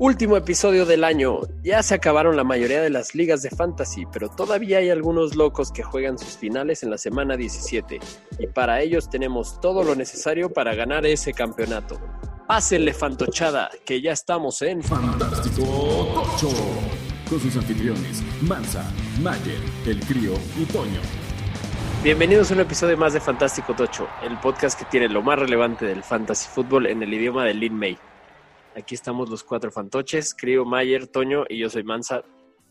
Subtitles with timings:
[0.00, 1.40] Último episodio del año.
[1.64, 5.72] Ya se acabaron la mayoría de las ligas de fantasy, pero todavía hay algunos locos
[5.72, 7.98] que juegan sus finales en la semana 17.
[8.38, 11.98] Y para ellos tenemos todo lo necesario para ganar ese campeonato.
[12.46, 15.64] Pásenle fantochada, que ya estamos en Fantástico
[16.14, 16.48] Tocho.
[17.28, 18.88] Con sus anfitriones, Mansa,
[19.20, 21.00] Mayer, El Crío y Toño.
[22.04, 25.86] Bienvenidos a un episodio más de Fantástico Tocho, el podcast que tiene lo más relevante
[25.86, 27.98] del fantasy fútbol en el idioma de Lin May.
[28.78, 32.22] Aquí estamos los cuatro fantoches, Crío, Mayer, Toño y yo soy Mansa.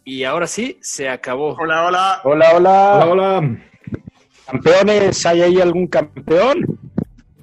[0.05, 1.53] Y ahora sí, se acabó.
[1.59, 2.21] Hola, hola.
[2.23, 2.91] Hola, hola.
[2.95, 3.57] Hola, hola.
[4.49, 6.79] Campeones, ¿hay ahí algún campeón?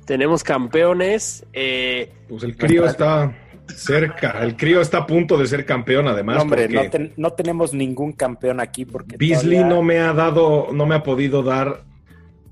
[0.07, 1.45] Tenemos campeones.
[1.53, 3.37] eh, Pues el crío está
[3.69, 4.43] cerca.
[4.43, 6.37] El crío está a punto de ser campeón, además.
[6.37, 10.15] No, hombre, no, ten- no tenemos ningún campeón aquí porque Beasley todavía- no me ha
[10.15, 11.83] dado, no me ha podido dar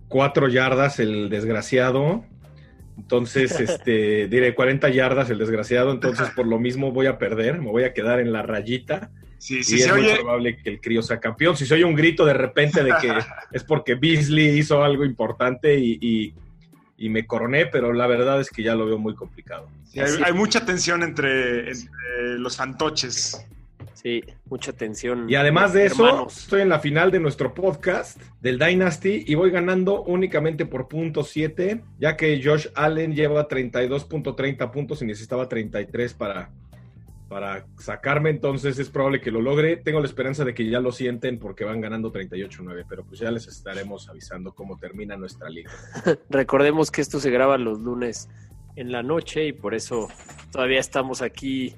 [0.08, 2.24] cuatro yardas el desgraciado.
[2.98, 5.92] Entonces, este, diré 40 yardas el desgraciado.
[5.92, 7.58] Entonces, por lo mismo voy a perder.
[7.60, 9.10] Me voy a quedar en la rayita.
[9.38, 10.14] Sí, y sí, es se muy oye.
[10.16, 11.56] probable que el crío sea campeón.
[11.56, 13.12] Si se oye un grito de repente de que
[13.52, 16.34] es porque Beasley hizo algo importante y, y-
[16.98, 19.68] y me coroné, pero la verdad es que ya lo veo muy complicado.
[19.90, 23.44] sí, hay, hay mucha tensión entre, entre los fantoches.
[24.02, 25.28] Sí, mucha tensión.
[25.28, 26.38] Y además de eso, Hermanos.
[26.38, 31.22] estoy en la final de nuestro podcast del Dynasty y voy ganando únicamente por punto
[31.22, 36.50] 7, ya que Josh Allen lleva 32.30 puntos y necesitaba 33 para,
[37.28, 39.76] para sacarme, entonces es probable que lo logre.
[39.76, 43.30] Tengo la esperanza de que ya lo sienten porque van ganando 38-9, pero pues ya
[43.30, 45.70] les estaremos avisando cómo termina nuestra liga.
[46.28, 48.28] Recordemos que esto se graba los lunes
[48.76, 50.08] en la noche y por eso
[50.50, 51.74] todavía estamos aquí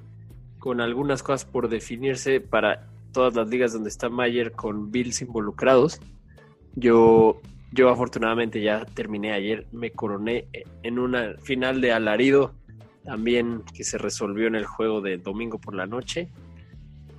[0.65, 6.01] con algunas cosas por definirse para todas las ligas donde está Mayer con Bills involucrados.
[6.75, 10.48] Yo, yo afortunadamente ya terminé ayer, me coroné
[10.83, 12.55] en una final de alarido
[13.05, 16.31] también que se resolvió en el juego de domingo por la noche.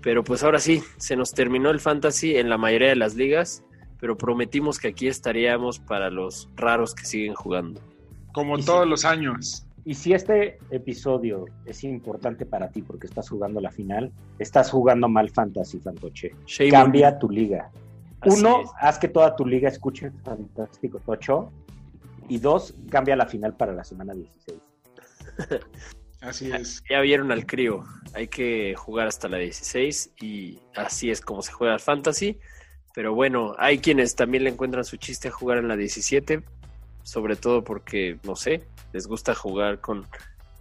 [0.02, 3.64] Pero pues ahora sí, se nos terminó el fantasy en la mayoría de las ligas,
[4.00, 7.80] pero prometimos que aquí estaríamos para los raros que siguen jugando.
[8.34, 8.66] Como Y sí.
[8.66, 9.68] todos los años.
[9.86, 15.08] Y si este episodio es importante para ti porque estás jugando la final, estás jugando
[15.08, 16.32] mal fantasy, fantoche.
[16.48, 17.72] Shame Cambia on tu liga.
[18.22, 18.70] Así Uno, es.
[18.80, 21.52] haz que toda tu liga escuche Fantástico Tocho.
[22.28, 24.60] Y dos, cambia la final para la semana 16.
[26.22, 26.84] Así es.
[26.90, 27.84] Ya vieron al crío,
[28.16, 32.40] hay que jugar hasta la 16 y así es como se juega al fantasy.
[32.96, 36.42] Pero bueno, hay quienes también le encuentran su chiste a jugar en la 17,
[37.06, 40.08] sobre todo porque, no sé, les gusta jugar con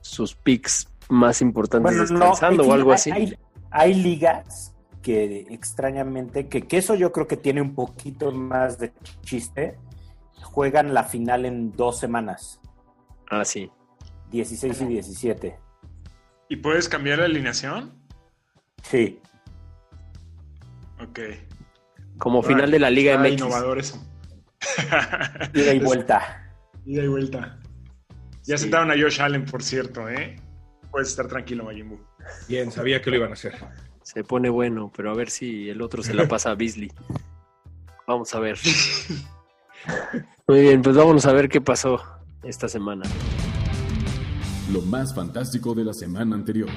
[0.03, 3.11] sus picks más importantes descansando aquí o algo hay- así.
[3.11, 3.39] Hay,
[3.71, 8.93] hay ligas que extrañamente, que, que eso yo creo que tiene un poquito más de
[9.23, 9.79] chiste,
[10.43, 12.61] juegan la final en dos semanas,
[13.31, 13.71] Ah, sí.
[14.31, 15.59] 16 y 17.
[16.51, 17.95] ¿Y puedes cambiar la alineación?
[18.83, 19.19] Sí.
[21.03, 21.21] Ok.
[22.19, 23.33] Como final de la Liga MX.
[23.33, 23.99] innovador eso.
[25.55, 26.53] Ida y vuelta.
[26.85, 27.59] Ida y vuelta.
[28.45, 28.63] Ya Sí.
[28.65, 30.37] sentaron a Josh Allen, por cierto, ¿eh?
[30.91, 31.99] Puedes estar tranquilo, Majimbu.
[32.49, 33.55] Bien, sabía que lo iban a hacer.
[34.03, 36.93] Se pone bueno, pero a ver si el otro se la pasa a Beasley.
[38.07, 38.59] Vamos a ver.
[40.47, 42.03] Muy bien, pues vámonos a ver qué pasó
[42.43, 43.05] esta semana.
[44.73, 46.69] Lo más fantástico de la semana anterior.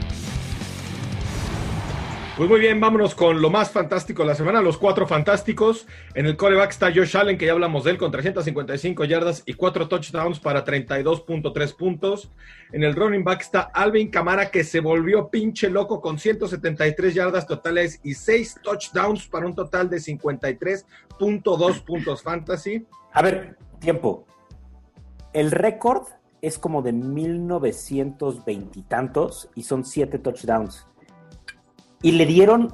[2.37, 5.87] Pues muy bien, vámonos con lo más fantástico de la semana, los cuatro fantásticos.
[6.13, 9.55] En el coreback está Josh Allen, que ya hablamos de él, con 355 yardas y
[9.55, 12.31] cuatro touchdowns para 32.3 puntos.
[12.71, 17.47] En el running back está Alvin Camara, que se volvió pinche loco con 173 yardas
[17.47, 22.85] totales y seis touchdowns para un total de 53.2 puntos fantasy.
[23.13, 24.27] A ver, tiempo.
[25.33, 26.03] El récord
[26.43, 30.85] es como de 1920 y tantos y son siete touchdowns.
[32.01, 32.73] Y le dieron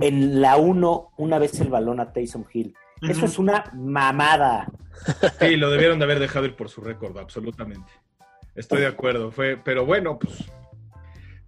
[0.00, 2.74] en la 1 una vez el balón a Taysom Hill.
[3.02, 4.70] Eso es una mamada.
[5.40, 7.92] Sí, lo debieron de haber dejado ir por su récord, absolutamente.
[8.54, 9.30] Estoy de acuerdo.
[9.30, 10.44] Fue, pero bueno, pues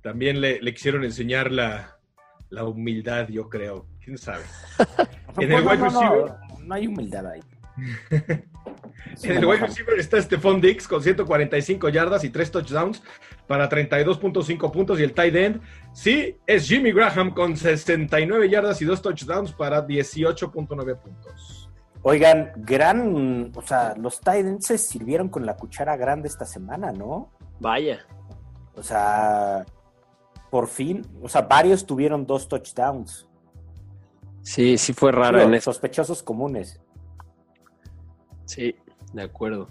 [0.02, 1.96] también le, le quisieron enseñar la,
[2.50, 3.87] la humildad, yo creo.
[4.04, 4.44] ¿Quién sabe?
[5.38, 6.34] En el No, wide no, receiver.
[6.62, 7.40] no hay humildad ahí.
[9.22, 13.02] En el wide receiver está Stephon Dix con 145 yardas y 3 touchdowns
[13.48, 15.00] para 32.5 puntos.
[15.00, 15.60] Y el tight end,
[15.92, 21.68] sí, es Jimmy Graham con 69 yardas y 2 touchdowns para 18.9 puntos.
[22.02, 27.32] Oigan, gran, o sea, los Titans se sirvieron con la cuchara grande esta semana, ¿no?
[27.58, 28.06] Vaya.
[28.76, 29.66] O sea,
[30.50, 33.28] por fin, o sea, varios tuvieron dos touchdowns.
[34.42, 35.72] Sí, sí fue raro en eso.
[35.72, 36.80] Sospechosos comunes.
[38.44, 38.76] Sí,
[39.12, 39.66] de acuerdo.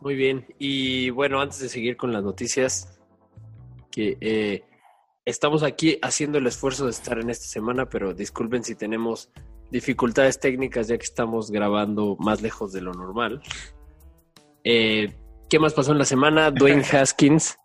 [0.00, 0.46] Muy bien.
[0.58, 2.98] Y bueno, antes de seguir con las noticias,
[3.90, 4.62] que eh,
[5.24, 9.30] estamos aquí haciendo el esfuerzo de estar en esta semana, pero disculpen si tenemos
[9.70, 13.42] dificultades técnicas ya que estamos grabando más lejos de lo normal.
[14.64, 15.14] Eh,
[15.48, 16.50] ¿Qué más pasó en la semana?
[16.50, 17.56] Dwayne Haskins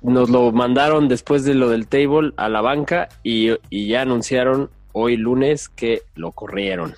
[0.00, 4.70] nos lo mandaron después de lo del table a la banca y, y ya anunciaron
[4.92, 6.94] hoy lunes que lo corrieron.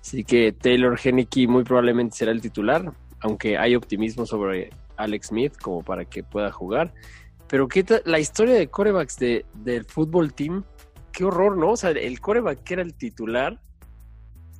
[0.00, 5.56] Así que Taylor Henneke muy probablemente será el titular, aunque hay optimismo sobre Alex Smith
[5.60, 6.92] como para que pueda jugar.
[7.48, 10.64] Pero ¿qué la historia de corebacks de, del fútbol team,
[11.12, 11.72] qué horror, ¿no?
[11.72, 13.60] O sea, el coreback que era el titular,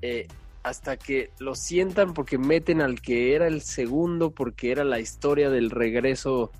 [0.01, 0.27] eh,
[0.63, 5.51] hasta que lo sientan porque meten al que era el segundo, porque era la historia
[5.51, 6.51] del regreso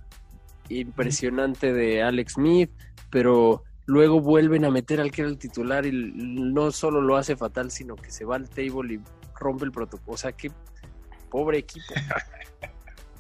[0.69, 2.71] impresionante de Alex Smith,
[3.11, 7.37] pero luego vuelven a meter al que era el titular y no solo lo hace
[7.37, 9.00] fatal, sino que se va al table y
[9.39, 10.15] rompe el protocolo.
[10.15, 10.50] O sea, qué
[11.28, 11.94] pobre equipo.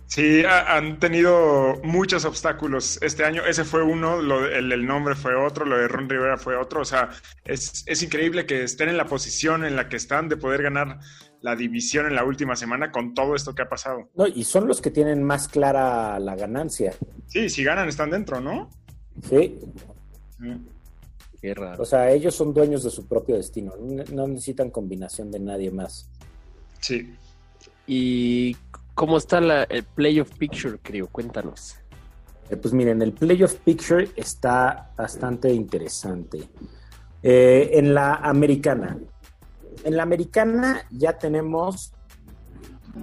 [0.08, 3.44] Sí, han tenido muchos obstáculos este año.
[3.44, 6.80] Ese fue uno, lo, el, el, nombre fue otro, lo de Ron Rivera fue otro.
[6.80, 7.10] O sea,
[7.44, 10.98] es, es, increíble que estén en la posición en la que están de poder ganar
[11.42, 14.08] la división en la última semana con todo esto que ha pasado.
[14.14, 16.94] No, y son los que tienen más clara la ganancia.
[17.26, 18.70] Sí, si ganan están dentro, ¿no?
[19.28, 19.58] Sí.
[20.40, 20.66] sí.
[21.42, 21.82] Qué raro.
[21.82, 23.74] O sea, ellos son dueños de su propio destino.
[23.76, 26.10] No necesitan combinación de nadie más.
[26.80, 27.14] Sí.
[27.88, 28.54] Y
[28.98, 31.06] ¿Cómo está la, el Playoff Picture, creo?
[31.06, 31.76] Cuéntanos.
[32.50, 36.48] Eh, pues miren, el Playoff Picture está bastante interesante.
[37.22, 38.98] Eh, en la americana.
[39.84, 41.92] En la americana ya tenemos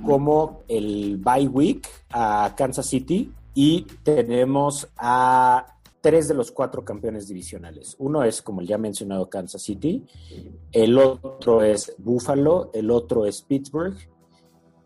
[0.05, 7.29] como el bye week a Kansas City y tenemos a tres de los cuatro campeones
[7.29, 7.95] divisionales.
[7.99, 10.05] Uno es, como ya mencionado, Kansas City,
[10.73, 13.95] el otro es Buffalo, el otro es Pittsburgh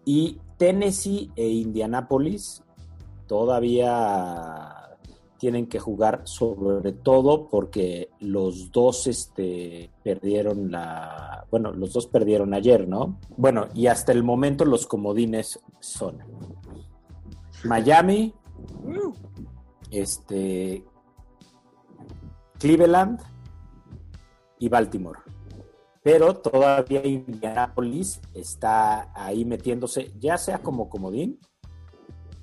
[0.10, 2.64] y Tennessee e Indianapolis
[3.28, 4.98] todavía
[5.38, 11.46] tienen que jugar sobre todo porque los dos este, perdieron la...
[11.52, 13.20] Bueno, los dos perdieron ayer, ¿no?
[13.38, 16.18] Bueno, y hasta el momento los comodines son
[17.66, 18.34] Miami,
[19.92, 20.84] este,
[22.58, 23.22] Cleveland
[24.58, 25.20] y Baltimore
[26.02, 31.40] pero todavía Indianapolis está ahí metiéndose, ya sea como comodín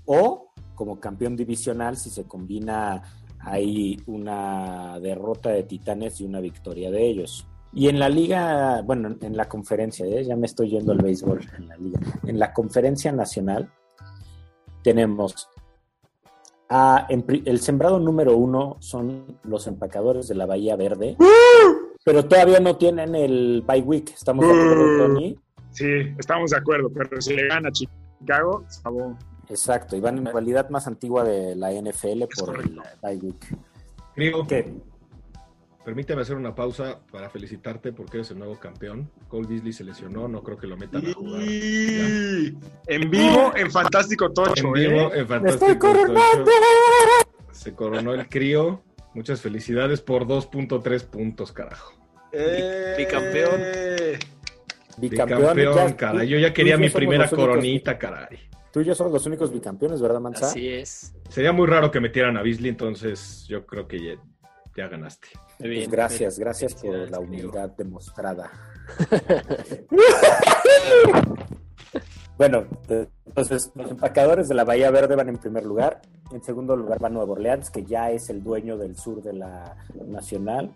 [0.04, 3.02] o como campeón divisional si se combina
[3.40, 7.46] ahí una derrota de Titanes y una victoria de ellos.
[7.72, 10.24] Y en la liga, bueno, en la conferencia, ¿eh?
[10.24, 12.00] ya me estoy yendo al béisbol en la liga.
[12.26, 13.70] En la conferencia nacional
[14.82, 15.48] tenemos
[16.68, 21.16] a, el sembrado número uno son los empacadores de la Bahía Verde.
[22.06, 24.10] Pero todavía no tienen el bye week.
[24.14, 25.36] ¿Estamos de acuerdo, Tony?
[25.72, 29.16] Sí, estamos de acuerdo, pero si le gana Chicago, favor.
[29.48, 32.80] Exacto, y van en la rivalidad más antigua de la NFL Es por correcto.
[32.80, 33.58] el bye week.
[34.14, 34.72] Creo ¿Qué?
[35.84, 39.10] Permíteme hacer una pausa para felicitarte porque eres el nuevo campeón.
[39.26, 41.42] Cole Beasley se lesionó, no creo que lo metan a jugar.
[41.42, 42.56] Y...
[42.86, 45.18] En vivo, en Fantástico Tocho, En vivo, ¿eh?
[45.18, 46.44] en ¡Me Fantástico estoy coronando!
[46.44, 47.50] Tocho.
[47.50, 48.80] Se coronó el crío.
[49.16, 51.94] Muchas felicidades por 2.3 puntos, carajo.
[52.32, 52.96] ¡Eh!
[52.98, 53.60] Bicampeón.
[54.98, 55.40] Bicampeón.
[55.56, 56.28] Bicampeón, ya- caray.
[56.28, 58.38] Yo ya quería mi primera únicos- coronita, caray.
[58.70, 60.48] Tú y yo somos los únicos bicampeones, ¿verdad, Manza?
[60.48, 61.14] Así es.
[61.30, 64.16] Sería muy raro que metieran a Beasley, entonces yo creo que ya,
[64.76, 65.28] ya ganaste.
[65.34, 65.90] Muy Pues bien.
[65.90, 68.50] gracias, gracias por la humildad demostrada.
[72.38, 72.64] bueno,
[73.26, 76.02] entonces los empacadores de la Bahía Verde van en primer lugar.
[76.32, 79.76] En segundo lugar va Nueva Orleans, que ya es el dueño del sur de la
[80.06, 80.74] Nacional.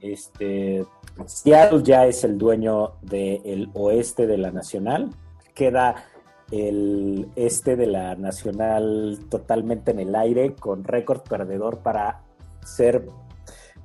[0.00, 0.84] Este,
[1.26, 5.10] Seattle ya es el dueño del oeste de la Nacional.
[5.54, 6.04] Queda
[6.50, 12.22] el este de la Nacional totalmente en el aire, con récord perdedor para
[12.64, 13.06] ser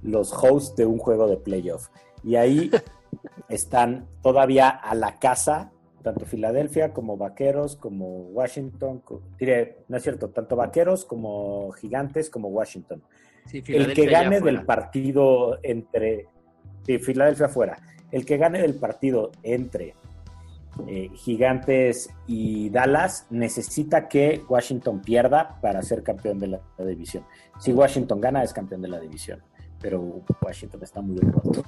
[0.02, 1.90] los hosts de un juego de playoff.
[2.24, 2.72] Y ahí
[3.50, 5.72] están todavía a la casa,
[6.06, 9.02] tanto Filadelfia como Vaqueros, como Washington,
[9.40, 13.02] diré, no es cierto, tanto Vaqueros como Gigantes como Washington.
[13.48, 16.28] Sí, El que gane del partido entre,
[16.86, 17.80] sí, Filadelfia fuera,
[18.12, 19.96] el que gane del partido entre
[20.88, 27.26] eh, Gigantes y Dallas necesita que Washington pierda para ser campeón de la, la división.
[27.58, 29.42] Si Washington gana, es campeón de la división.
[29.82, 31.64] Pero Washington está muy roto.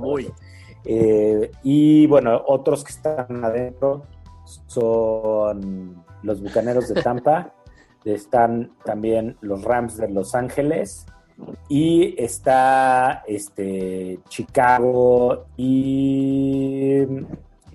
[0.00, 0.30] Muy.
[0.84, 4.04] Eh, y bueno, otros que están adentro
[4.66, 7.52] son los Bucaneros de Tampa,
[8.04, 11.04] están también los Rams de Los Ángeles
[11.68, 17.00] y está este Chicago y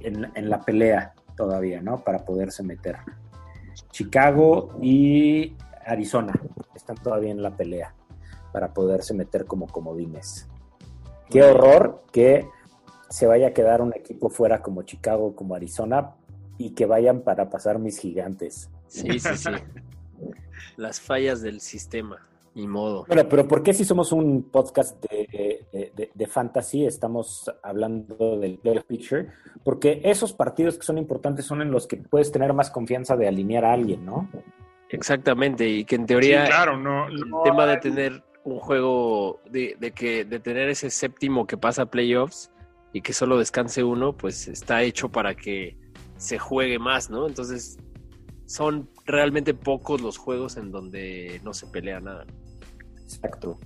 [0.01, 1.99] en, en la pelea todavía, ¿no?
[1.99, 2.97] Para poderse meter.
[3.91, 5.55] Chicago y
[5.85, 6.33] Arizona.
[6.75, 7.93] Están todavía en la pelea
[8.51, 10.47] para poderse meter como comodines.
[11.29, 12.47] Qué horror que
[13.13, 16.15] se vaya a quedar un equipo fuera como Chicago, como Arizona,
[16.57, 18.71] y que vayan para pasar mis gigantes.
[18.87, 19.49] Sí, sí, sí.
[20.77, 23.05] Las fallas del sistema, ni modo.
[23.07, 25.63] Bueno, pero ¿por qué si somos un podcast de,
[25.95, 29.27] de- de fantasy estamos hablando del playoff picture?
[29.63, 33.27] Porque esos partidos que son importantes son en los que puedes tener más confianza de
[33.27, 34.27] alinear a alguien, ¿no?
[34.89, 39.39] Exactamente, y que en Sí, teoría claro, no, el no tema de tener un juego,
[39.51, 42.49] de, de que de tener ese séptimo que pasa a playoffs
[42.93, 45.77] y que solo descanse uno, pues está hecho para que
[46.17, 47.27] se juegue más, ¿no?
[47.27, 47.77] Entonces
[48.45, 52.25] son realmente pocos los juegos en donde no se pelea nada.
[53.01, 53.57] Exacto.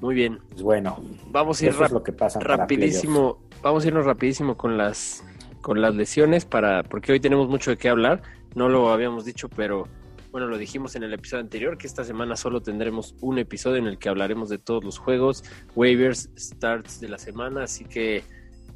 [0.00, 2.38] Muy bien, Pues bueno, vamos a ir es lo que pasa.
[2.38, 5.24] rapidísimo, vamos a irnos rapidísimo con las
[5.62, 8.22] con las lesiones para porque hoy tenemos mucho de qué hablar.
[8.54, 9.88] No lo habíamos dicho, pero
[10.36, 13.86] bueno, lo dijimos en el episodio anterior que esta semana solo tendremos un episodio en
[13.86, 15.42] el que hablaremos de todos los juegos,
[15.74, 18.22] waivers, starts de la semana, así que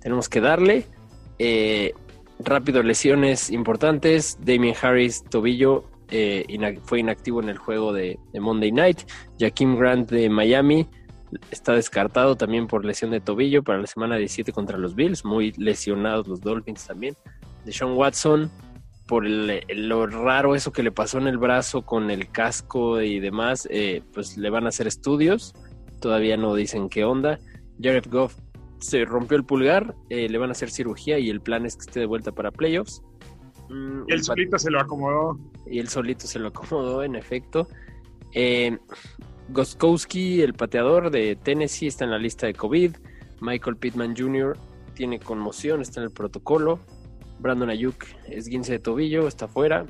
[0.00, 0.87] tenemos que darle.
[1.38, 1.93] Eh,
[2.38, 4.38] rápido, lesiones importantes.
[4.40, 6.47] Damien Harris, tobillo, eh,
[6.83, 9.00] fue inactivo en el juego de, de Monday Night.
[9.38, 10.88] Jaquim Grant de Miami
[11.50, 15.26] está descartado también por lesión de tobillo para la semana 17 contra los Bills.
[15.26, 17.14] Muy lesionados los Dolphins también.
[17.67, 18.50] Deshaun Watson,
[19.11, 23.19] por el- lo raro eso que le pasó en el brazo con el casco y
[23.19, 25.52] demás, eh, pues le van a hacer estudios.
[26.00, 27.40] Todavía no dicen qué onda.
[27.83, 28.37] Jared Goff
[28.79, 31.81] se rompió el pulgar, eh, le van a hacer cirugía y el plan es que
[31.87, 33.02] esté de vuelta para playoffs.
[33.69, 35.38] Mm, Y el pat- solito se lo acomodó.
[35.67, 37.67] y él solito se lo acomodó, en efecto.
[38.33, 38.79] Eh,
[39.49, 42.95] Goskowski, el pateador de Tennessee, está en la lista de COVID.
[43.40, 44.57] Michael Pittman Jr.
[44.95, 46.79] tiene conmoción, está en el protocolo.
[47.40, 49.87] Brandon Ayuk es guince de tobillo, está fuera.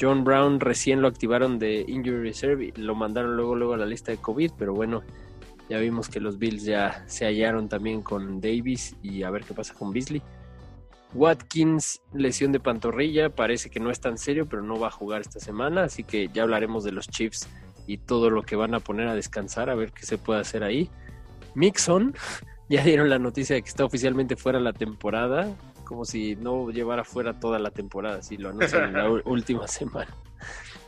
[0.00, 3.86] John Brown recién lo activaron de Injury Reserve y lo mandaron luego, luego a la
[3.86, 5.02] lista de COVID, pero bueno,
[5.68, 9.54] ya vimos que los Bills ya se hallaron también con Davis y a ver qué
[9.54, 10.22] pasa con Beasley.
[11.14, 15.20] Watkins, lesión de pantorrilla, parece que no es tan serio, pero no va a jugar
[15.20, 17.48] esta semana, así que ya hablaremos de los Chiefs
[17.86, 20.64] y todo lo que van a poner a descansar, a ver qué se puede hacer
[20.64, 20.90] ahí.
[21.54, 22.14] Mixon,
[22.68, 27.04] ya dieron la noticia de que está oficialmente fuera la temporada, como si no llevara
[27.04, 30.14] fuera toda la temporada, si lo anuncian en la última semana.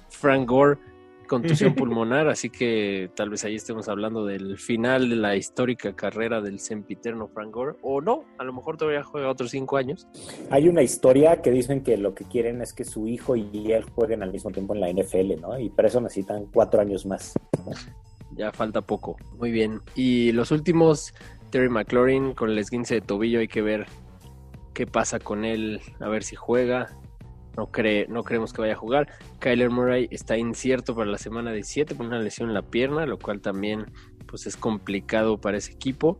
[0.08, 0.78] Frank Gore,
[1.26, 6.40] contusión pulmonar, así que tal vez ahí estemos hablando del final de la histórica carrera
[6.40, 10.06] del sempiterno Frank Gore, o no, a lo mejor todavía juega otros cinco años.
[10.50, 13.84] Hay una historia que dicen que lo que quieren es que su hijo y él
[13.94, 15.58] jueguen al mismo tiempo en la NFL, ¿no?
[15.58, 17.34] Y para eso necesitan cuatro años más.
[18.32, 19.16] Ya falta poco.
[19.38, 19.80] Muy bien.
[19.94, 21.14] Y los últimos,
[21.50, 23.86] Terry McLaurin con el esguince de tobillo, hay que ver
[24.76, 26.95] qué pasa con él, a ver si juega.
[27.56, 29.09] No, cree, no creemos que vaya a jugar.
[29.38, 33.18] Kyler Murray está incierto para la semana 17 con una lesión en la pierna, lo
[33.18, 33.87] cual también
[34.26, 36.18] pues, es complicado para ese equipo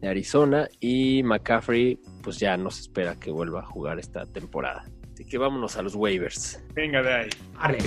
[0.00, 0.68] de Arizona.
[0.80, 4.86] Y McCaffrey, pues ya no se espera que vuelva a jugar esta temporada.
[5.12, 6.64] Así que vámonos a los waivers.
[6.72, 7.30] Venga de ahí.
[7.58, 7.78] Arre.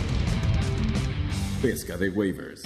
[1.63, 2.61] Pesca de waivers.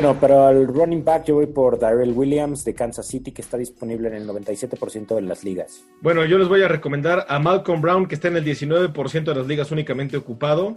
[0.00, 3.56] Bueno, pero al running back yo voy por Darrell Williams de Kansas City, que está
[3.56, 5.82] disponible en el 97% de las ligas.
[6.00, 9.34] Bueno, yo les voy a recomendar a Malcolm Brown, que está en el 19% de
[9.34, 10.76] las ligas únicamente ocupado.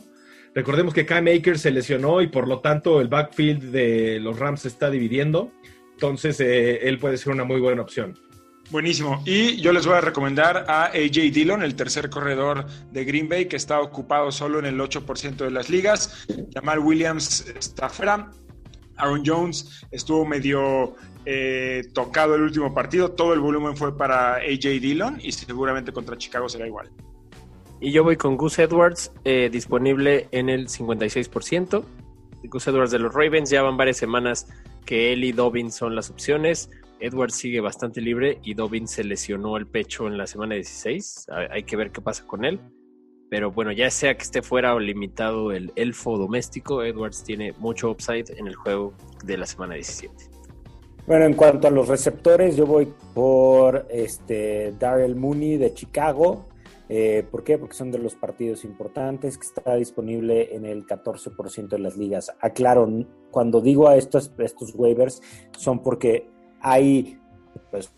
[0.56, 4.62] Recordemos que Cam Akers se lesionó y por lo tanto el backfield de los Rams
[4.62, 5.52] se está dividiendo.
[5.94, 8.18] Entonces, eh, él puede ser una muy buena opción.
[8.72, 9.22] Buenísimo.
[9.26, 13.46] Y yo les voy a recomendar a AJ Dillon, el tercer corredor de Green Bay,
[13.46, 16.26] que está ocupado solo en el 8% de las ligas.
[16.54, 18.32] Jamal Williams está fuera.
[19.02, 23.12] Aaron Jones estuvo medio eh, tocado el último partido.
[23.12, 26.90] Todo el volumen fue para AJ Dillon y seguramente contra Chicago será igual.
[27.80, 31.84] Y yo voy con Gus Edwards, eh, disponible en el 56%.
[32.44, 34.48] Gus Edwards de los Ravens, ya van varias semanas
[34.86, 36.70] que él y Dobbins son las opciones.
[37.00, 41.28] Edwards sigue bastante libre y Dobbins se lesionó el pecho en la semana 16.
[41.30, 42.60] Hay hay que ver qué pasa con él.
[43.32, 47.90] Pero bueno, ya sea que esté fuera o limitado el elfo doméstico, Edwards tiene mucho
[47.90, 48.92] upside en el juego
[49.24, 50.14] de la semana 17.
[51.08, 56.50] Bueno, en cuanto a los receptores, yo voy por este Darrell Mooney de Chicago.
[56.90, 57.58] Eh, ¿Por qué?
[57.58, 62.34] Porque son de los partidos importantes, que está disponible en el 14% de las ligas.
[62.42, 62.86] Aclaro,
[63.32, 65.22] cuando digo a estos, estos waivers,
[65.58, 67.18] son porque hay,
[67.72, 67.94] pues,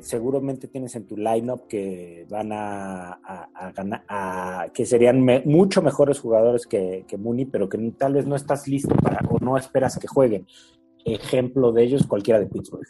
[0.00, 3.20] seguramente tienes en tu lineup que van a,
[3.76, 8.36] ganar, a- que serían mucho mejores jugadores que, que Mooney, pero que tal vez no
[8.36, 10.46] estás listo para o no esperas que jueguen.
[11.04, 12.86] Ejemplo de ellos, cualquiera de Pittsburgh.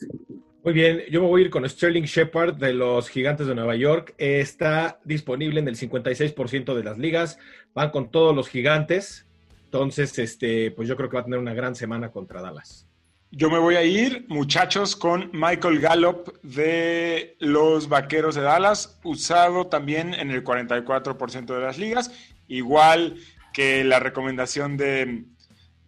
[0.65, 3.75] Muy bien, yo me voy a ir con Sterling Shepard de los Gigantes de Nueva
[3.75, 4.15] York.
[4.17, 7.37] Está disponible en el 56% de las ligas.
[7.75, 9.27] Van con todos los gigantes.
[9.65, 12.87] Entonces, este, pues yo creo que va a tener una gran semana contra Dallas.
[13.35, 19.69] Yo me voy a ir, muchachos, con Michael Gallup de los Vaqueros de Dallas, usado
[19.69, 22.13] también en el 44% de las ligas,
[22.47, 23.17] igual
[23.55, 25.25] que la recomendación de,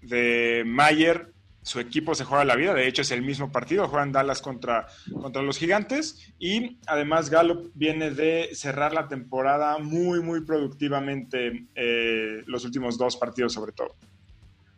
[0.01, 4.13] de Mayer, su equipo se juega la vida, de hecho es el mismo partido, juegan
[4.13, 10.47] Dallas contra, contra los gigantes y además Gallup viene de cerrar la temporada muy, muy
[10.47, 13.97] productivamente eh, los últimos dos partidos sobre todo.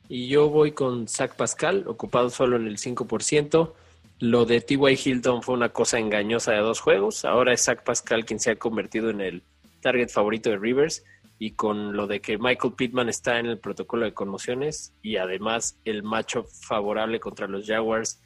[0.09, 3.73] Y yo voy con Zach Pascal, ocupado solo en el 5%.
[4.21, 4.99] Lo de T.Y.
[5.05, 7.25] Hilton fue una cosa engañosa de dos juegos.
[7.25, 9.43] Ahora es Zach Pascal quien se ha convertido en el
[9.81, 11.05] target favorito de Rivers.
[11.39, 15.77] Y con lo de que Michael Pittman está en el protocolo de conmociones y además
[15.85, 18.23] el macho favorable contra los Jaguars,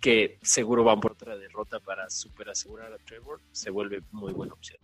[0.00, 4.52] que seguro van por otra derrota para super asegurar a Trevor, se vuelve muy buena
[4.52, 4.78] opción.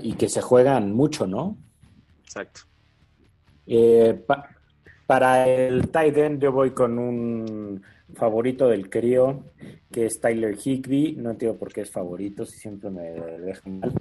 [0.00, 1.56] y que se juegan mucho, ¿no?
[2.22, 2.60] Exacto.
[3.66, 4.22] Eh,
[5.06, 7.82] para el tight end yo voy con un
[8.14, 9.44] favorito del crío,
[9.90, 11.16] que es Tyler Higby.
[11.16, 13.92] No entiendo por qué es favorito, si siempre me deja mal.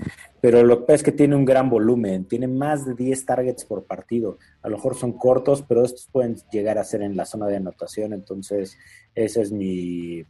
[0.42, 3.66] Pero lo que pasa es que tiene un gran volumen, tiene más de 10 targets
[3.66, 4.38] por partido.
[4.62, 7.58] A lo mejor son cortos, pero estos pueden llegar a ser en la zona de
[7.58, 8.14] anotación.
[8.14, 8.78] Entonces,
[9.16, 10.26] esa es mi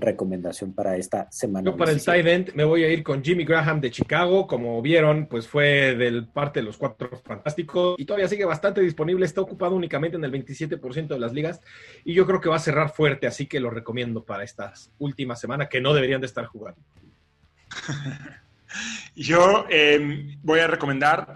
[0.00, 1.70] recomendación para esta semana.
[1.70, 4.46] Yo para el side end me voy a ir con Jimmy Graham de Chicago.
[4.46, 9.26] Como vieron, pues fue del parte de los cuatro fantásticos y todavía sigue bastante disponible.
[9.26, 11.60] Está ocupado únicamente en el 27% de las ligas
[12.04, 15.40] y yo creo que va a cerrar fuerte, así que lo recomiendo para estas últimas
[15.40, 16.80] semanas que no deberían de estar jugando.
[19.14, 21.34] yo eh, voy a recomendar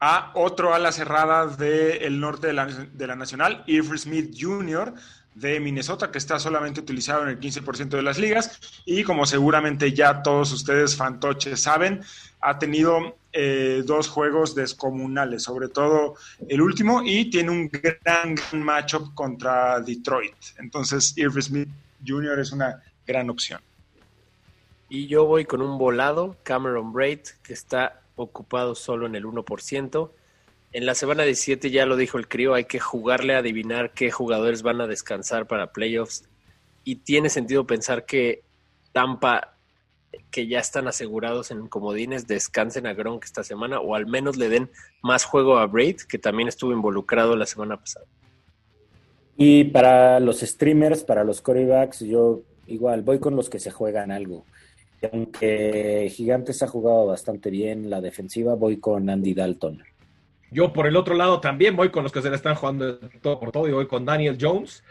[0.00, 4.94] a otro ala cerrada del norte de la, de la Nacional, Avery Smith Jr.,
[5.40, 8.60] de Minnesota, que está solamente utilizado en el 15% de las ligas.
[8.84, 12.02] Y como seguramente ya todos ustedes, fantoches, saben,
[12.40, 16.14] ha tenido eh, dos juegos descomunales, sobre todo
[16.48, 20.34] el último, y tiene un gran, matchup contra Detroit.
[20.58, 21.68] Entonces, Irving Smith
[22.06, 22.38] Jr.
[22.38, 23.60] es una gran opción.
[24.88, 30.10] Y yo voy con un volado, Cameron Braid, que está ocupado solo en el 1%.
[30.72, 34.12] En la semana 17 ya lo dijo el crío, hay que jugarle a adivinar qué
[34.12, 36.28] jugadores van a descansar para playoffs.
[36.84, 38.42] Y tiene sentido pensar que
[38.92, 39.56] Tampa,
[40.30, 44.48] que ya están asegurados en comodines, descansen a Gronk esta semana o al menos le
[44.48, 44.70] den
[45.02, 48.06] más juego a Braid, que también estuvo involucrado la semana pasada.
[49.36, 54.12] Y para los streamers, para los corebacks, yo igual voy con los que se juegan
[54.12, 54.44] algo.
[55.12, 59.82] aunque Gigantes ha jugado bastante bien la defensiva, voy con Andy Dalton.
[60.50, 63.38] Yo por el otro lado también voy con los que se le están jugando todo
[63.38, 64.82] por todo y voy con Daniel Jones,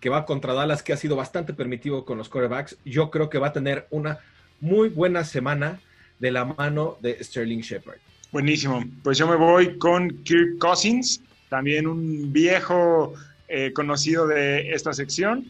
[0.00, 2.78] que va contra Dallas, que ha sido bastante permitivo con los quarterbacks.
[2.84, 4.20] Yo creo que va a tener una
[4.60, 5.80] muy buena semana
[6.20, 7.98] de la mano de Sterling Shepard.
[8.30, 8.84] Buenísimo.
[9.02, 13.14] Pues yo me voy con Kirk Cousins, también un viejo
[13.48, 15.46] eh, conocido de esta sección.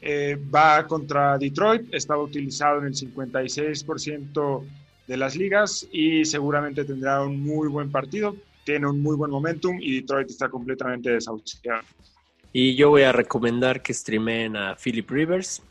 [0.00, 4.64] Eh, va contra Detroit, estaba utilizado en el 56%
[5.06, 8.36] de las ligas y seguramente tendrá un muy buen partido
[8.68, 11.80] tiene un muy buen momentum y Detroit está completamente desahuciado.
[12.52, 15.62] Y yo voy a recomendar que streamen a Philip Rivers,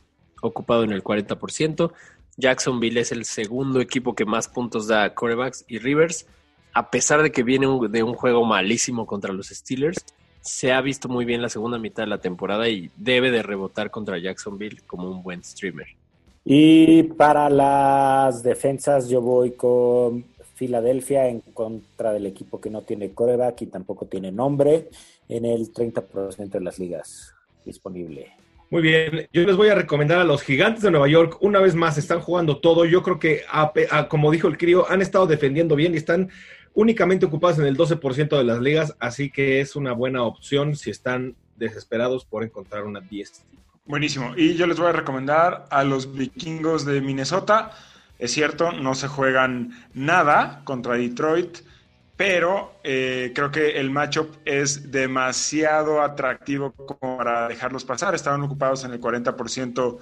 [0.41, 1.91] ocupado en el 40%.
[2.37, 6.25] Jacksonville es el segundo equipo que más puntos da a corebacks y Rivers,
[6.73, 10.03] a pesar de que viene de un juego malísimo contra los Steelers,
[10.41, 13.91] se ha visto muy bien la segunda mitad de la temporada y debe de rebotar
[13.91, 15.87] contra Jacksonville como un buen streamer.
[16.43, 20.25] Y para las defensas yo voy con
[20.57, 24.89] Filadelfia en contra del equipo que no tiene coreback y tampoco tiene nombre
[25.29, 28.33] en el 30% de las ligas disponible.
[28.69, 31.73] Muy bien, yo les voy a recomendar a los gigantes de Nueva York, una vez
[31.73, 33.43] más están jugando todo, yo creo que,
[34.09, 36.29] como dijo el crío, han estado defendiendo bien y están
[36.73, 40.89] únicamente ocupados en el 12% de las ligas, así que es una buena opción si
[40.89, 43.45] están desesperados por encontrar una 10.
[43.85, 47.71] Buenísimo, y yo les voy a recomendar a los vikingos de Minnesota,
[48.19, 51.59] es cierto, no se juegan nada contra Detroit,
[52.15, 58.15] pero eh, creo que el matchup es demasiado atractivo como para dejarlos pasar.
[58.15, 59.99] Estaban ocupados en el 40%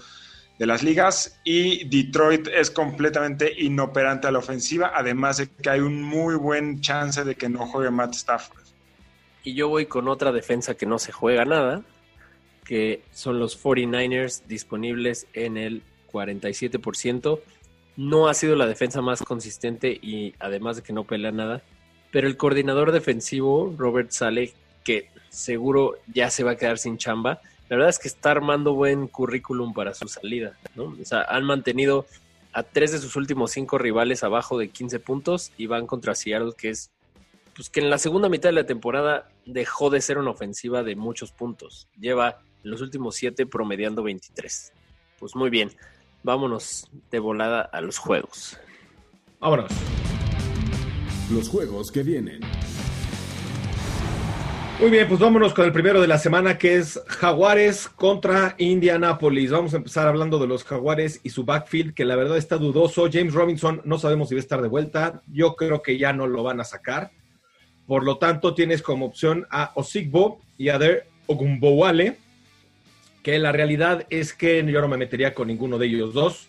[0.57, 5.81] de las ligas y Detroit es completamente inoperante a la ofensiva, además de que hay
[5.81, 8.63] un muy buen chance de que no juegue Matt Stafford.
[9.43, 11.83] Y yo voy con otra defensa que no se juega nada,
[12.63, 17.41] que son los 49ers disponibles en el 47%
[17.97, 21.61] no ha sido la defensa más consistente y además de que no pelea nada.
[22.11, 24.53] Pero el coordinador defensivo, Robert Sale,
[24.83, 28.73] que seguro ya se va a quedar sin chamba, la verdad es que está armando
[28.73, 30.95] buen currículum para su salida, ¿no?
[31.01, 32.05] O sea, han mantenido
[32.53, 36.53] a tres de sus últimos cinco rivales abajo de 15 puntos y van contra Seattle,
[36.57, 36.91] que es,
[37.55, 40.95] pues que en la segunda mitad de la temporada dejó de ser una ofensiva de
[40.95, 41.89] muchos puntos.
[41.99, 44.71] Lleva en los últimos siete promediando 23.
[45.19, 45.71] Pues muy bien,
[46.25, 48.57] vámonos de volada a los juegos.
[49.39, 49.71] Vámonos.
[51.31, 52.41] Los juegos que vienen.
[54.79, 59.51] Muy bien, pues vámonos con el primero de la semana que es Jaguares contra Indianapolis.
[59.51, 63.07] Vamos a empezar hablando de los Jaguares y su backfield, que la verdad está dudoso.
[63.09, 65.21] James Robinson no sabemos si va a estar de vuelta.
[65.31, 67.11] Yo creo que ya no lo van a sacar.
[67.85, 72.17] Por lo tanto, tienes como opción a Osigbo y a Der Ogumbowale,
[73.25, 76.47] que la realidad es que yo no me metería con ninguno de ellos dos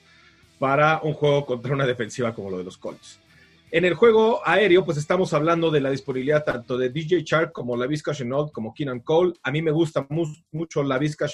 [0.58, 3.18] para un juego contra una defensiva como lo de los Colts.
[3.70, 7.78] En el juego aéreo, pues estamos hablando de la disponibilidad tanto de DJ Shark como
[7.78, 8.12] la Vizca
[8.52, 9.32] como Keenan Cole.
[9.42, 10.06] A mí me gusta
[10.50, 11.26] mucho la Vizca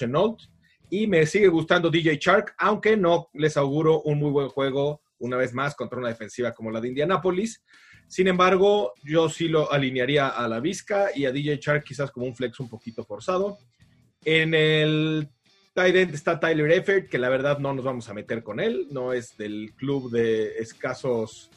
[0.88, 5.37] y me sigue gustando DJ Shark, aunque no les auguro un muy buen juego una
[5.37, 7.64] vez más contra una defensiva como la de Indianapolis.
[8.07, 12.26] Sin embargo, yo sí lo alinearía a la Vizca y a DJ Shark quizás como
[12.26, 13.59] un flex un poquito forzado.
[14.24, 15.28] En el
[15.74, 18.87] tight end está Tyler Effort, que la verdad no nos vamos a meter con él,
[18.90, 21.50] no es del club de escasos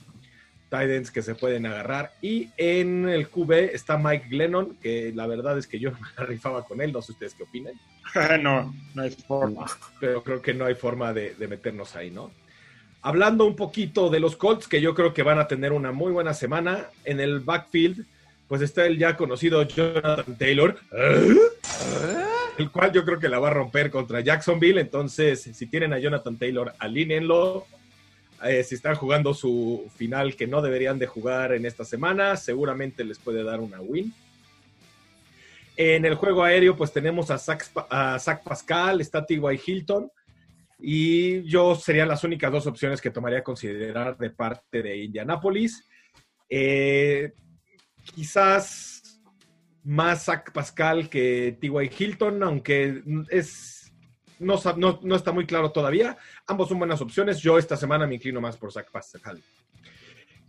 [0.69, 2.13] Titans que se pueden agarrar.
[2.21, 6.65] Y en el QB está Mike Glennon, que la verdad es que yo me rifaba
[6.65, 6.91] con él.
[6.91, 7.73] No sé ustedes qué opinan.
[8.41, 9.65] no, no hay forma.
[9.99, 12.31] Pero creo que no hay forma de, meternos ahí, ¿no?
[13.01, 16.11] Hablando un poquito de los Colts, que yo creo que van a tener una muy
[16.11, 16.87] buena semana.
[17.03, 18.03] En el backfield,
[18.47, 20.79] pues está el ya conocido Jonathan Taylor.
[22.57, 24.79] El cual yo creo que la va a romper contra Jacksonville.
[24.79, 27.65] Entonces, si tienen a Jonathan Taylor, alínenlo
[28.43, 33.03] eh, si están jugando su final que no deberían de jugar en esta semana, seguramente
[33.03, 34.13] les puede dar una win.
[35.77, 39.61] En el juego aéreo, pues tenemos a Zach, Pascal, está T.Y.
[39.65, 40.11] Hilton,
[40.79, 45.83] y yo serían las únicas dos opciones que tomaría a considerar de parte de Indianapolis.
[46.49, 47.33] Eh,
[48.13, 48.94] quizás
[49.85, 51.91] más Zach Pascal que T.Y.
[51.97, 53.75] Hilton, aunque es
[54.39, 54.59] no,
[55.01, 56.17] no, está muy claro todavía.
[56.45, 57.39] Ambos son buenas opciones.
[57.39, 59.41] Yo esta semana me inclino más por Zach Pascal.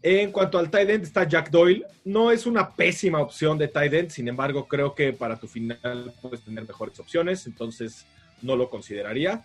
[0.03, 1.85] En cuanto al tight end está Jack Doyle.
[2.05, 6.12] No es una pésima opción de tight end, sin embargo creo que para tu final
[6.20, 8.07] puedes tener mejores opciones, entonces
[8.42, 9.44] no lo consideraría.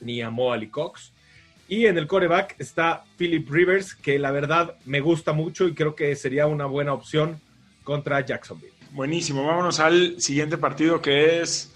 [0.00, 1.12] Ni a Mo Cox.
[1.68, 5.94] Y en el coreback está Philip Rivers, que la verdad me gusta mucho y creo
[5.94, 7.40] que sería una buena opción
[7.84, 8.79] contra Jacksonville.
[8.92, 11.70] Buenísimo, vámonos al siguiente partido que es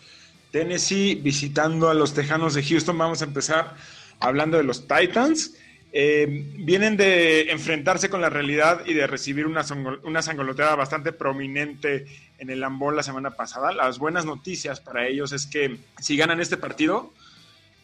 [0.50, 2.98] Tennessee visitando a los Tejanos de Houston.
[2.98, 3.76] Vamos a empezar
[4.18, 5.54] hablando de los Titans.
[5.92, 9.64] Eh, vienen de enfrentarse con la realidad y de recibir una,
[10.02, 12.06] una sangoloteada bastante prominente
[12.38, 13.70] en el Lambol la semana pasada.
[13.70, 17.12] Las buenas noticias para ellos es que si ganan este partido,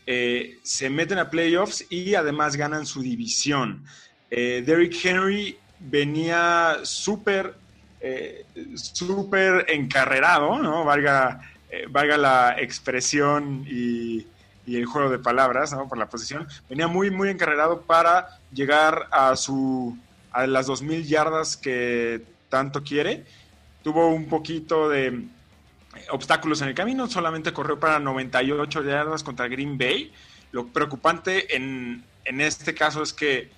[0.06, 3.84] eh, se meten a playoffs y además ganan su división.
[4.28, 7.54] Eh, Derrick Henry venía súper,
[8.74, 10.84] súper encarrerado, ¿no?
[10.84, 11.40] Valga
[11.72, 14.26] eh, valga la expresión y,
[14.66, 15.74] el juego de palabras.
[15.88, 19.98] Por la posición, venía muy, muy encarrerado para llegar a su
[20.30, 23.24] a las 2.000 yardas que tanto quiere.
[23.82, 25.24] Tuvo un poquito de
[26.10, 30.12] obstáculos en el camino, solamente corrió para 98 yardas contra Green Bay.
[30.52, 33.50] Lo preocupante en, en este caso es que,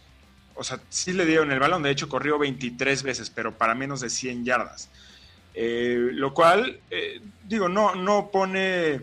[0.54, 4.00] o sea, sí le dieron el balón, de hecho corrió 23 veces, pero para menos
[4.00, 4.88] de 100 yardas.
[5.54, 9.00] Eh, lo cual, eh, digo, no, no, pone,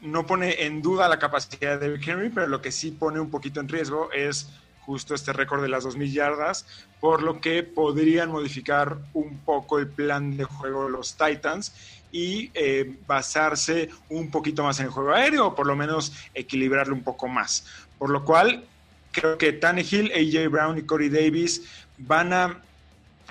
[0.00, 3.60] no pone en duda la capacidad de Henry, pero lo que sí pone un poquito
[3.60, 4.48] en riesgo es
[4.80, 6.66] justo este récord de las 2.000 yardas,
[7.00, 11.72] por lo que podrían modificar un poco el plan de juego de los Titans
[12.10, 16.94] y eh, basarse un poquito más en el juego aéreo, o por lo menos equilibrarlo
[16.94, 17.64] un poco más.
[17.98, 18.66] Por lo cual,
[19.12, 21.62] creo que Tannehill, AJ Brown y Corey Davis
[21.98, 22.62] van a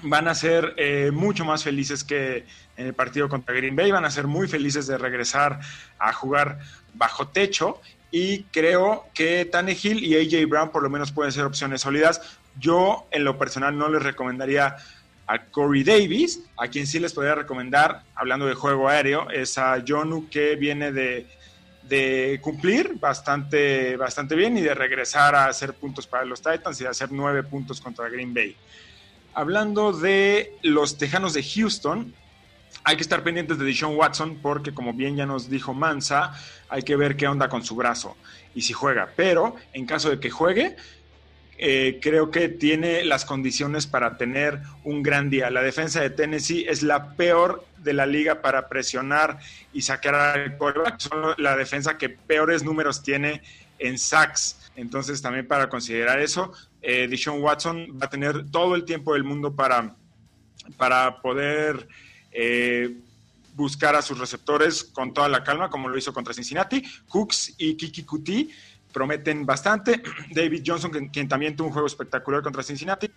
[0.04, 2.46] van a ser eh, mucho más felices que
[2.78, 5.60] en el partido contra Green Bay, van a ser muy felices de regresar
[6.00, 6.60] a jugar
[6.94, 7.80] bajo techo.
[8.10, 12.40] Y creo que Tannehill y AJ Brown por lo menos pueden ser opciones sólidas.
[12.60, 14.76] Yo en lo personal no les recomendaría
[15.28, 19.82] a Corey Davis, a quien sí les podría recomendar, hablando de juego aéreo, es a
[19.88, 21.28] Jonu que viene de,
[21.92, 26.86] de cumplir bastante, bastante bien y de regresar a hacer puntos para los Titans y
[26.86, 28.56] hacer nueve puntos contra Green Bay.
[29.34, 32.14] Hablando de los Tejanos de Houston,
[32.86, 36.34] hay que estar pendientes de Deshaun Watson porque, como bien ya nos dijo Mansa,
[36.70, 38.16] hay que ver qué onda con su brazo
[38.56, 39.10] y si juega.
[39.18, 40.78] Pero en caso de que juegue,
[41.58, 45.50] eh, creo que tiene las condiciones para tener un gran día.
[45.50, 49.40] La defensa de Tennessee es la peor de la liga para presionar
[49.74, 51.00] y sacar al quarterback.
[51.00, 53.42] Son la defensa que peores números tiene
[53.80, 54.72] en sacks.
[54.76, 59.24] Entonces, también para considerar eso, eh, Deshaun Watson va a tener todo el tiempo del
[59.24, 59.96] mundo para,
[60.78, 61.88] para poder
[62.32, 62.98] eh,
[63.54, 66.84] buscar a sus receptores con toda la calma, como lo hizo contra Cincinnati.
[67.08, 68.50] Cooks y Kiki Kuti
[68.94, 70.02] prometen bastante.
[70.32, 73.10] David Johnson, quien, también tuvo un juego espectacular contra Cincinnati,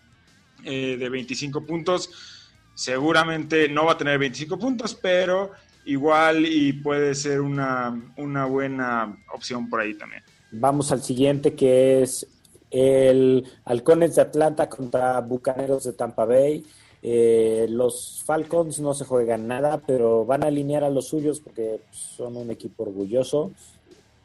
[0.64, 2.43] eh, de 25 puntos.
[2.74, 5.52] Seguramente no va a tener 25 puntos, pero
[5.84, 10.22] igual y puede ser una, una buena opción por ahí también.
[10.50, 12.26] Vamos al siguiente que es
[12.70, 16.64] el Halcones de Atlanta contra Bucaneros de Tampa Bay.
[17.02, 21.80] Eh, los Falcons no se juegan nada, pero van a alinear a los suyos porque
[21.90, 23.52] son un equipo orgulloso.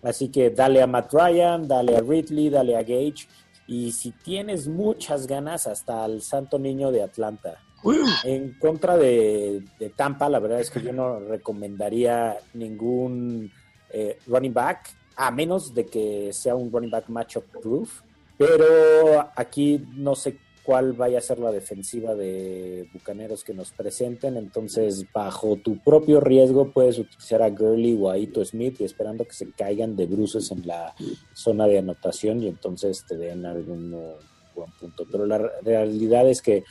[0.02, 3.28] Así que dale a Matt Ryan, dale a Ridley, dale a Gage.
[3.68, 7.60] Y si tienes muchas ganas, hasta al Santo Niño de Atlanta.
[8.24, 9.64] En contra de,
[9.96, 13.52] Tampa, la verdad es que yo no recomendaría ningún
[13.92, 18.02] eh, running back, a menos de que sea un running back matchup proof.
[18.38, 24.38] Pero aquí no sé cuál vaya a ser la defensiva de Bucaneros que nos presenten.
[24.38, 29.26] Entonces, bajo tu propio riesgo, puedes utilizar a Gurley o a Ito Smith y esperando
[29.26, 30.94] que se caigan de bruces en la
[31.34, 33.92] zona de anotación y entonces te den algún
[34.56, 35.06] buen punto.
[35.12, 36.64] Pero la realidad es que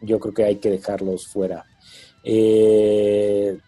[0.00, 1.64] yo creo que hay que dejarlos fuera.
[2.24, 3.58] Eh,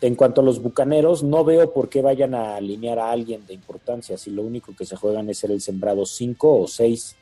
[0.00, 3.54] en cuanto a los bucaneros, no veo por qué vayan a alinear a alguien de
[3.54, 7.16] importancia si lo único que se juegan es ser el sembrado 5 o 6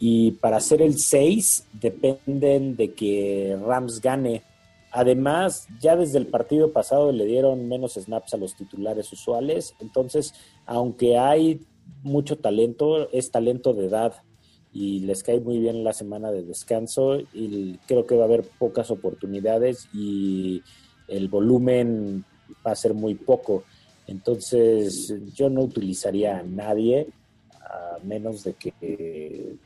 [0.00, 4.42] y para hacer el 6 dependen de que Rams gane.
[4.90, 10.32] Además, ya desde el partido pasado le dieron menos snaps a los titulares usuales, entonces,
[10.64, 11.60] aunque hay
[12.02, 14.14] mucho talento, es talento de edad
[14.72, 18.42] y les cae muy bien la semana de descanso y creo que va a haber
[18.58, 20.62] pocas oportunidades y
[21.08, 22.24] el volumen
[22.66, 23.64] va a ser muy poco.
[24.06, 27.08] Entonces, yo no utilizaría a nadie
[27.60, 29.56] a menos de que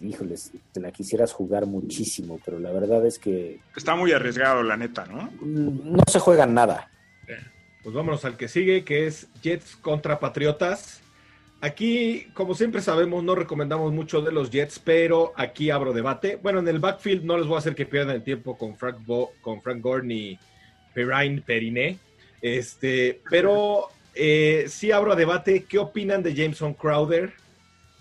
[0.00, 3.60] híjoles, te la quisieras jugar muchísimo, pero la verdad es que...
[3.76, 5.30] Está muy arriesgado, la neta, ¿no?
[5.42, 6.90] No se juega nada.
[7.82, 11.00] Pues vámonos al que sigue, que es Jets contra Patriotas.
[11.64, 16.36] Aquí, como siempre sabemos, no recomendamos mucho de los Jets, pero aquí abro debate.
[16.36, 18.98] Bueno, en el backfield no les voy a hacer que pierdan el tiempo con Frank,
[19.40, 20.38] con Frank Gore ni
[20.92, 21.98] Perrine Periné.
[22.42, 25.64] Este, pero eh, sí abro debate.
[25.64, 27.32] ¿Qué opinan de Jameson Crowder?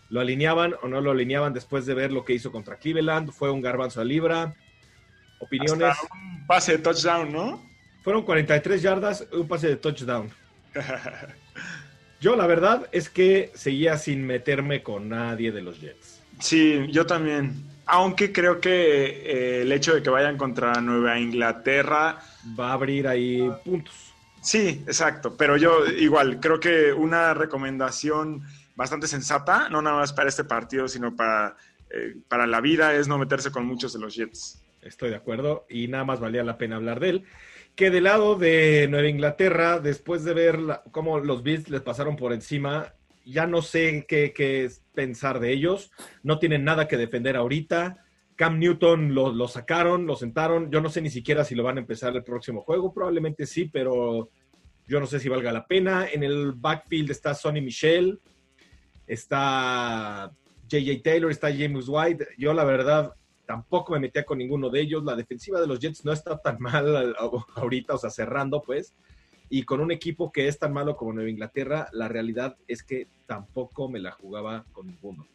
[0.10, 3.32] ¿Lo alineaban o no lo alineaban después de ver lo que hizo contra Cleveland?
[3.32, 4.54] ¿Fue un garbanzo a libra?
[5.39, 5.95] ¿Opiniones?
[6.12, 7.65] un pase de touchdown, ¿no?
[8.04, 10.30] Fueron 43 yardas, un pase de touchdown.
[12.23, 16.21] yo la verdad es que seguía sin meterme con nadie de los Jets.
[16.39, 17.65] Sí, yo también.
[17.86, 22.19] Aunque creo que eh, el hecho de que vayan contra Nueva Inglaterra
[22.57, 24.13] va a abrir ahí puntos.
[24.41, 25.36] Sí, exacto.
[25.36, 28.41] Pero yo igual creo que una recomendación
[28.73, 31.57] bastante sensata, no nada más para este partido, sino para,
[31.89, 34.63] eh, para la vida, es no meterse con muchos de los Jets.
[34.81, 37.25] Estoy de acuerdo y nada más valía la pena hablar de él.
[37.75, 40.59] Que del lado de Nueva Inglaterra, después de ver
[40.91, 42.93] cómo los Bills les pasaron por encima,
[43.25, 45.91] ya no sé qué, pensar de ellos.
[46.21, 48.03] No tienen nada que defender ahorita.
[48.36, 50.71] Cam Newton lo, lo, sacaron, lo sentaron.
[50.71, 52.93] Yo no sé ni siquiera si lo van a empezar el próximo juego.
[52.93, 54.29] Probablemente sí, pero
[54.88, 56.07] yo no sé si valga la pena.
[56.12, 58.19] En el backfield está Sonny Michel
[59.07, 60.31] está
[60.67, 62.27] JJ Taylor, está James White.
[62.38, 63.13] Yo la verdad
[63.45, 65.03] tampoco me metía con ninguno de ellos.
[65.03, 67.15] La defensiva de los Jets no está tan mal
[67.56, 68.93] ahorita, o sea, cerrando pues.
[69.49, 73.08] Y con un equipo que es tan malo como Nueva Inglaterra, la realidad es que
[73.27, 75.27] tampoco me la jugaba con ninguno.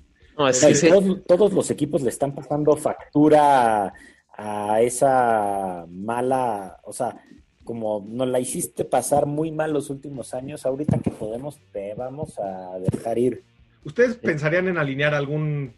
[1.26, 3.92] todos, los equipos le están pasando factura
[4.36, 7.20] a esa mala, o sea,
[7.64, 12.38] como nos la hiciste pasar muy mal los últimos años, ahorita que podemos te vamos
[12.38, 13.44] a dejar ir.
[13.84, 15.74] ¿Ustedes pensarían en alinear algún,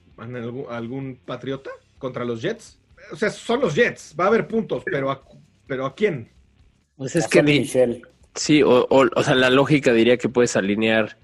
[0.68, 2.80] algún, patriota contra los Jets?
[3.12, 5.22] O sea, son los Jets, va a haber puntos, pero ¿a,
[5.68, 6.28] pero ¿a quién?
[6.96, 8.02] Pues es que Michelle.
[8.34, 11.18] Sí, o, o, sea, la lógica diría que puedes alinear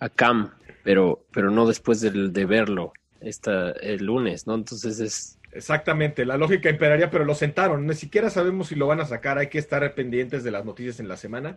[0.00, 0.50] a Cam,
[0.82, 4.54] pero, pero no después de, de verlo esta, el lunes, ¿no?
[4.54, 5.38] Entonces es...
[5.52, 7.86] Exactamente, la lógica imperaría, pero lo sentaron.
[7.86, 10.98] Ni siquiera sabemos si lo van a sacar, hay que estar pendientes de las noticias
[10.98, 11.56] en la semana.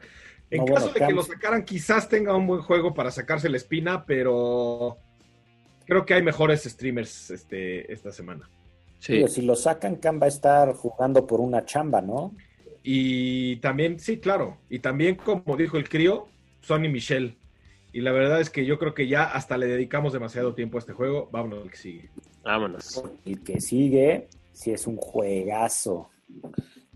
[0.51, 4.06] En caso de que lo sacaran, quizás tenga un buen juego para sacarse la espina,
[4.06, 4.99] pero
[5.88, 8.50] creo que hay mejores streamers este, esta semana.
[9.00, 9.26] Sí.
[9.28, 12.36] si lo sacan, Cam va a estar jugando por una chamba, ¿no?
[12.84, 14.58] Y también, sí, claro.
[14.69, 16.28] Y también, como dijo el crío,
[16.62, 17.38] Sonny Michel.
[17.93, 20.80] Y la verdad es que yo creo que ya hasta le dedicamos demasiado tiempo a
[20.80, 21.30] este juego.
[21.32, 22.10] Vámonos al que sigue.
[22.43, 23.04] Vámonos.
[23.26, 26.10] El que sigue, sí es un juegazo.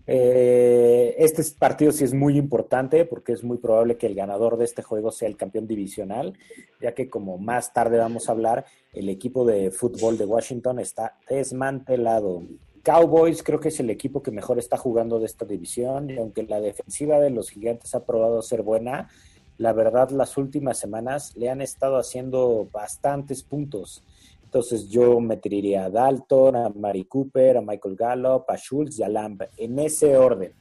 [0.06, 4.64] Eh, este partido sí es muy importante porque es muy probable que el ganador de
[4.64, 6.36] este juego sea el campeón divisional,
[6.80, 11.18] ya que como más tarde vamos a hablar, el equipo de fútbol de Washington está
[11.28, 12.42] desmantelado.
[12.82, 16.42] Cowboys creo que es el equipo que mejor está jugando de esta división y aunque
[16.42, 19.08] la defensiva de los gigantes ha probado ser buena,
[19.56, 24.02] la verdad las últimas semanas le han estado haciendo bastantes puntos.
[24.52, 29.08] Entonces yo metería a Dalton, a Mari Cooper, a Michael Gallup, a Schultz y a
[29.08, 30.52] Lamb en ese orden.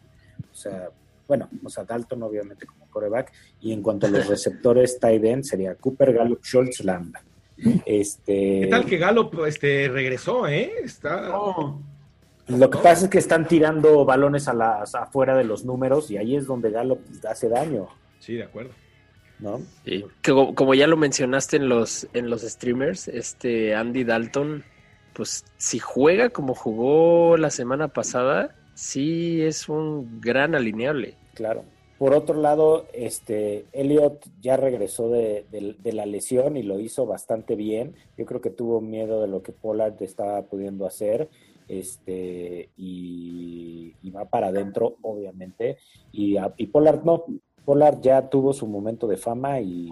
[0.50, 0.88] O sea,
[1.28, 5.44] bueno, o sea, Dalton obviamente como coreback y en cuanto a los receptores tight end
[5.44, 7.14] sería Cooper, Gallup, Schultz, Lamb.
[7.86, 8.62] Este...
[8.62, 10.72] ¿Qué tal que Gallup este, regresó, eh?
[10.86, 11.30] Está...
[12.48, 16.16] Lo que pasa es que están tirando balones a las afuera de los números y
[16.16, 17.90] ahí es donde Gallup hace daño.
[18.20, 18.72] Sí, de acuerdo.
[19.42, 19.62] ¿No?
[19.86, 20.06] Sí.
[20.22, 24.64] Que, como ya lo mencionaste en los, en los streamers, este Andy Dalton,
[25.14, 31.16] pues si juega como jugó la semana pasada, sí es un gran alineable.
[31.34, 31.64] Claro.
[31.98, 37.06] Por otro lado, este Elliot ya regresó de, de, de, la lesión y lo hizo
[37.06, 37.96] bastante bien.
[38.18, 41.30] Yo creo que tuvo miedo de lo que Pollard estaba pudiendo hacer
[41.72, 45.78] este y, y va para adentro, obviamente.
[46.12, 47.26] Y, y, Pollard no.
[47.66, 49.90] Pollard ya tuvo su momento de fama y,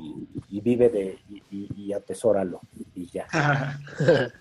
[0.50, 1.18] y vive de
[1.52, 2.62] y, y, atesóralo
[2.96, 3.28] y ya.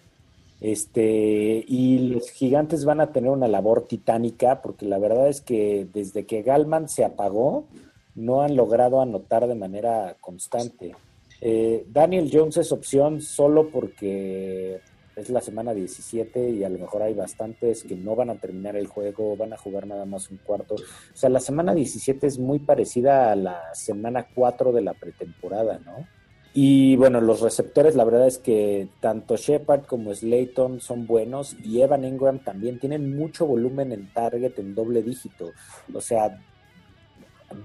[0.60, 5.86] este y los gigantes van a tener una labor titánica porque la verdad es que
[5.92, 7.66] desde que Galman se apagó
[8.14, 10.96] no han logrado anotar de manera constante.
[11.40, 14.80] Eh, Daniel Jones es opción solo porque
[15.18, 18.76] es la semana 17 y a lo mejor hay bastantes que no van a terminar
[18.76, 20.74] el juego, van a jugar nada más un cuarto.
[20.74, 25.78] O sea, la semana 17 es muy parecida a la semana 4 de la pretemporada,
[25.84, 26.06] ¿no?
[26.54, 31.82] Y bueno, los receptores, la verdad es que tanto Shepard como Slayton son buenos y
[31.82, 35.52] Evan Ingram también tienen mucho volumen en target en doble dígito.
[35.94, 36.40] O sea,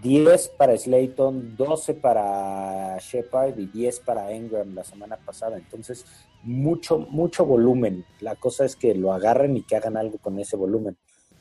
[0.01, 5.57] 10 para Slayton, 12 para Shepard y 10 para Ingram la semana pasada.
[5.57, 6.05] Entonces,
[6.43, 8.05] mucho, mucho volumen.
[8.19, 10.97] La cosa es que lo agarren y que hagan algo con ese volumen.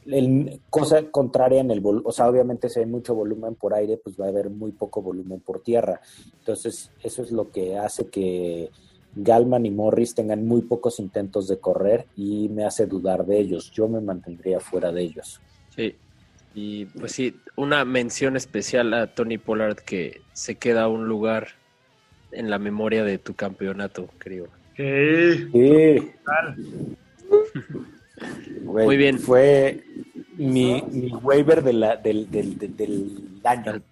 [0.07, 3.99] El, cosa contraria en el volumen, o sea, obviamente si hay mucho volumen por aire,
[3.99, 6.01] pues va a haber muy poco volumen por tierra.
[6.39, 8.71] Entonces, eso es lo que hace que
[9.15, 13.71] Galman y Morris tengan muy pocos intentos de correr y me hace dudar de ellos.
[13.71, 15.41] Yo me mantendría fuera de ellos.
[15.71, 15.95] Sí,
[16.55, 21.49] y pues sí, una mención especial a Tony Pollard que se queda un lugar
[22.33, 24.49] en la memoria de tu campeonato, creo.
[24.77, 25.49] Sí.
[25.53, 26.13] Sí.
[28.63, 29.19] Güey, Muy bien.
[29.19, 29.85] Fue
[30.37, 33.83] mi, mi waiver de la, del, del, del, del año.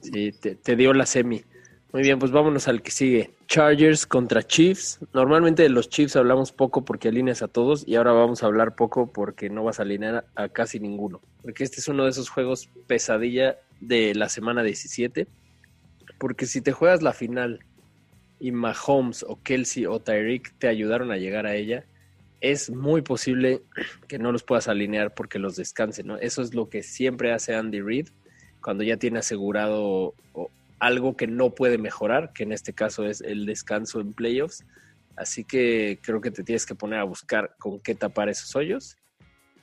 [0.00, 1.42] Sí, te, te, dio la semi.
[1.92, 3.30] Muy bien, pues vámonos al que sigue.
[3.48, 5.00] Chargers contra Chiefs.
[5.12, 8.74] Normalmente de los Chiefs hablamos poco porque alineas a todos y ahora vamos a hablar
[8.76, 11.20] poco porque no vas a alinear a casi ninguno.
[11.42, 15.26] Porque este es uno de esos juegos pesadilla de la semana 17.
[16.18, 17.60] Porque si te juegas la final
[18.38, 21.84] y Mahomes o Kelsey o Tyreek te ayudaron a llegar a ella,
[22.40, 23.62] es muy posible
[24.08, 26.16] que no los puedas alinear porque los descansen, ¿no?
[26.18, 28.08] Eso es lo que siempre hace Andy Reid
[28.60, 30.14] cuando ya tiene asegurado
[30.78, 34.64] algo que no puede mejorar, que en este caso es el descanso en playoffs.
[35.16, 38.96] Así que creo que te tienes que poner a buscar con qué tapar esos hoyos.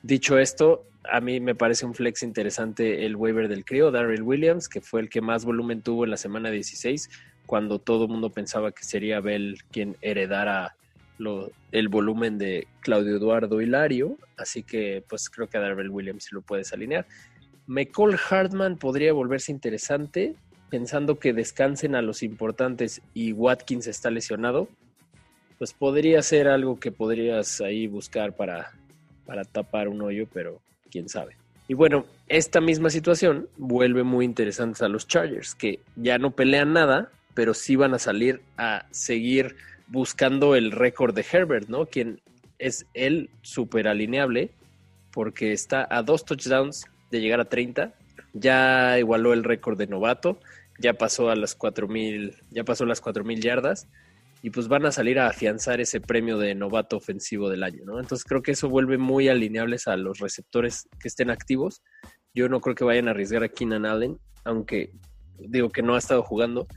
[0.02, 4.70] Dicho esto, a mí me parece un flex interesante el waiver del crío, Darrell Williams,
[4.70, 7.10] que fue el que más volumen tuvo en la semana 16,
[7.54, 10.76] cuando todo el mundo pensaba que sería Bell quien heredara
[11.72, 14.18] el volumen de Claudio Eduardo Hilario.
[14.38, 17.06] Así que pues creo que a Darrell Williams lo puedes alinear.
[17.68, 20.34] McCall Hartman podría volverse interesante,
[20.72, 24.68] pensando que descansen a los importantes y Watkins está lesionado,
[25.60, 28.72] pues podría ser algo que podrías ahí buscar para,
[29.28, 31.38] para tapar un hoyo, pero quién sabe.
[31.68, 36.74] Y bueno, esta misma situación vuelve muy interesante a los Chargers, que ya no pelean
[36.74, 39.56] nada, pero sí van a salir a seguir
[39.88, 41.86] buscando el récord de Herbert, ¿no?
[41.86, 42.22] Quien
[42.60, 44.52] es el súper alineable,
[45.12, 47.94] porque está a dos touchdowns de llegar a 30,
[48.34, 50.40] ya igualó el récord de novato,
[50.80, 53.88] ya pasó a las 4000, ya pasó las 4000 yardas
[54.42, 58.00] y pues van a salir a afianzar ese premio de novato ofensivo del año, ¿no?
[58.00, 61.82] Entonces creo que eso vuelve muy alineables a los receptores que estén activos.
[62.34, 64.92] Yo no creo que vayan a arriesgar a Keenan Allen, aunque
[65.38, 66.68] digo que no ha estado jugando,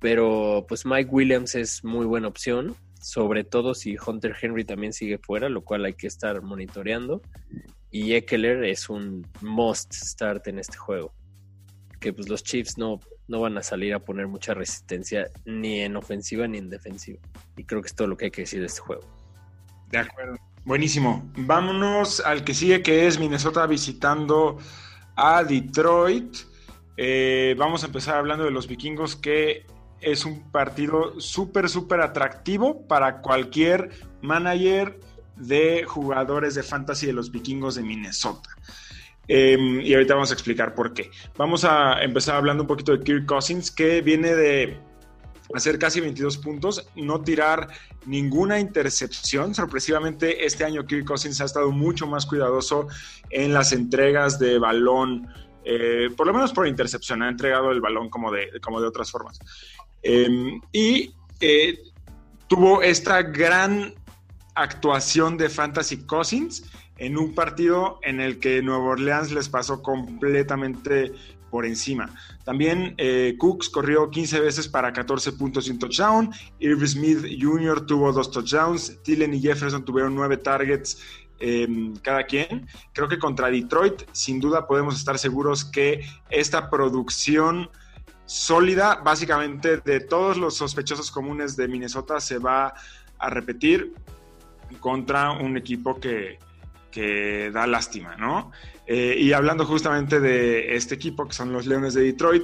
[0.00, 5.18] pero pues Mike Williams es muy buena opción, sobre todo si Hunter Henry también sigue
[5.18, 7.22] fuera, lo cual hay que estar monitoreando.
[7.90, 11.14] Y Eckler es un must start en este juego.
[12.00, 15.96] que pues los Chiefs no, no van a salir a poner mucha resistencia ni en
[15.96, 17.18] ofensiva ni en defensiva.
[17.56, 19.02] Y creo que es todo lo que hay que decir de este juego.
[19.90, 20.36] De acuerdo.
[20.64, 21.28] Buenísimo.
[21.36, 24.58] Vámonos al que sigue, que es Minnesota visitando
[25.16, 26.36] a Detroit.
[26.96, 29.66] Eh, vamos a empezar hablando de los vikingos, que
[30.00, 33.90] es un partido súper, súper atractivo para cualquier
[34.22, 35.00] manager
[35.36, 38.50] de jugadores de fantasy de los vikingos de Minnesota.
[39.28, 41.10] Em, y ahorita vamos a explicar por qué.
[41.36, 44.78] Vamos a empezar hablando un poquito de Kirk Cousins, que viene de
[45.54, 47.68] hacer casi 22 puntos, no tirar
[48.06, 49.54] ninguna intercepción.
[49.54, 52.88] Sorpresivamente, este año Kirk Cousins ha estado mucho más cuidadoso
[53.30, 55.28] en las entregas de balón,
[55.70, 59.10] eh, por lo menos por intercepción, ha entregado el balón como de, como de otras
[59.10, 59.38] formas.
[60.02, 61.78] Em, y eh,
[62.46, 63.92] tuvo esta gran
[64.54, 66.64] actuación de Fantasy Cousins
[66.96, 71.12] en un partido en el que Nueva Orleans les pasó completamente
[71.50, 72.14] por encima.
[72.44, 76.30] También eh, Cooks corrió 15 veces para 14 puntos y un touchdown.
[76.60, 77.84] Irv Smith Jr.
[77.84, 79.02] tuvo dos touchdowns.
[79.02, 80.98] Tillen y Jefferson tuvieron nueve targets
[81.40, 82.66] em, cada quien.
[82.92, 87.70] Creo que contra Detroit, sin duda, podemos estar seguros que esta producción
[88.26, 92.74] sólida, básicamente de todos los sospechosos comunes de Minnesota, se va
[93.18, 93.94] a repetir
[94.80, 96.38] contra un equipo que,
[96.90, 98.52] que da lástima, ¿no?
[98.86, 102.42] Eh, y hablando justamente de este equipo, que son los Leones de Detroit,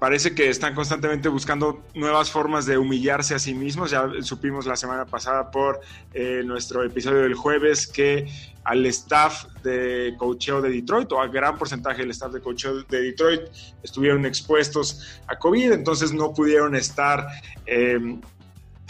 [0.00, 3.90] parece que están constantemente buscando nuevas formas de humillarse a sí mismos.
[3.90, 5.80] Ya supimos la semana pasada por
[6.14, 8.26] eh, nuestro episodio del jueves que
[8.64, 13.02] al staff de coacheo de Detroit, o al gran porcentaje del staff de coacheo de
[13.02, 13.42] Detroit,
[13.82, 17.26] estuvieron expuestos a COVID, entonces no pudieron estar
[17.66, 18.22] en,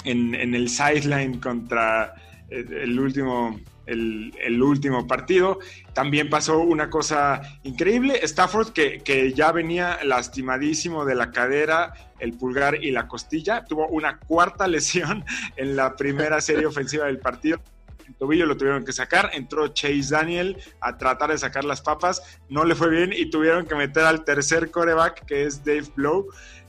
[0.04, 2.14] en, el sideline contra
[2.50, 5.58] eh, el último el, último partido.
[5.92, 8.20] También pasó una cosa increíble.
[8.22, 13.88] Stafford, que, que, ya venía lastimadísimo de la cadera, el pulgar y la costilla, tuvo
[13.88, 15.24] una cuarta lesión
[15.56, 17.60] en la primera serie ofensiva del partido.
[18.06, 19.30] El tobillo lo tuvieron que sacar.
[19.34, 22.40] Entró Chase Daniel a tratar de sacar las papas.
[22.48, 26.26] No le fue bien y tuvieron que meter al tercer coreback, que es Dave Blow,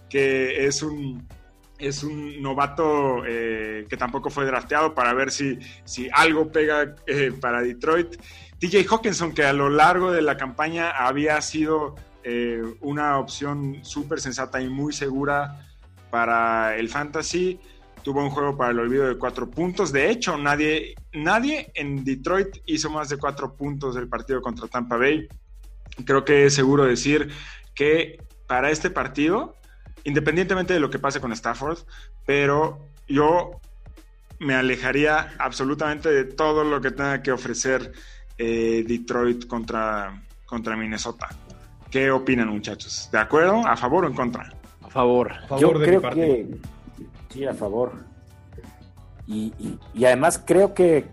[0.08, 1.28] que es un
[1.82, 7.34] es un novato eh, que tampoco fue drafteado para ver si, si algo pega eh,
[7.40, 8.16] para Detroit.
[8.60, 14.22] TJ Hawkinson, que a lo largo de la campaña había sido eh, una opción súper
[14.22, 15.68] sensata y muy segura
[16.12, 17.60] para el fantasy,
[18.04, 19.92] tuvo un juego para el olvido de cuatro puntos.
[19.92, 24.98] De hecho, nadie, nadie en Detroit hizo más de cuatro puntos del partido contra Tampa
[24.98, 25.28] Bay.
[26.06, 27.30] Creo que es seguro decir
[27.74, 29.56] que para este partido
[30.04, 31.80] independientemente de lo que pase con Stafford,
[32.26, 33.60] pero yo
[34.40, 37.92] me alejaría absolutamente de todo lo que tenga que ofrecer
[38.38, 41.30] eh, Detroit contra, contra Minnesota.
[41.92, 43.10] ¿Qué opinan, muchachos?
[43.12, 43.66] ¿De acuerdo?
[43.68, 44.52] ¿A favor o en contra?
[44.82, 45.32] A favor.
[45.32, 46.48] A favor yo creo que
[47.30, 47.94] sí, a favor.
[49.28, 49.54] Y,
[49.94, 51.06] y, además creo que,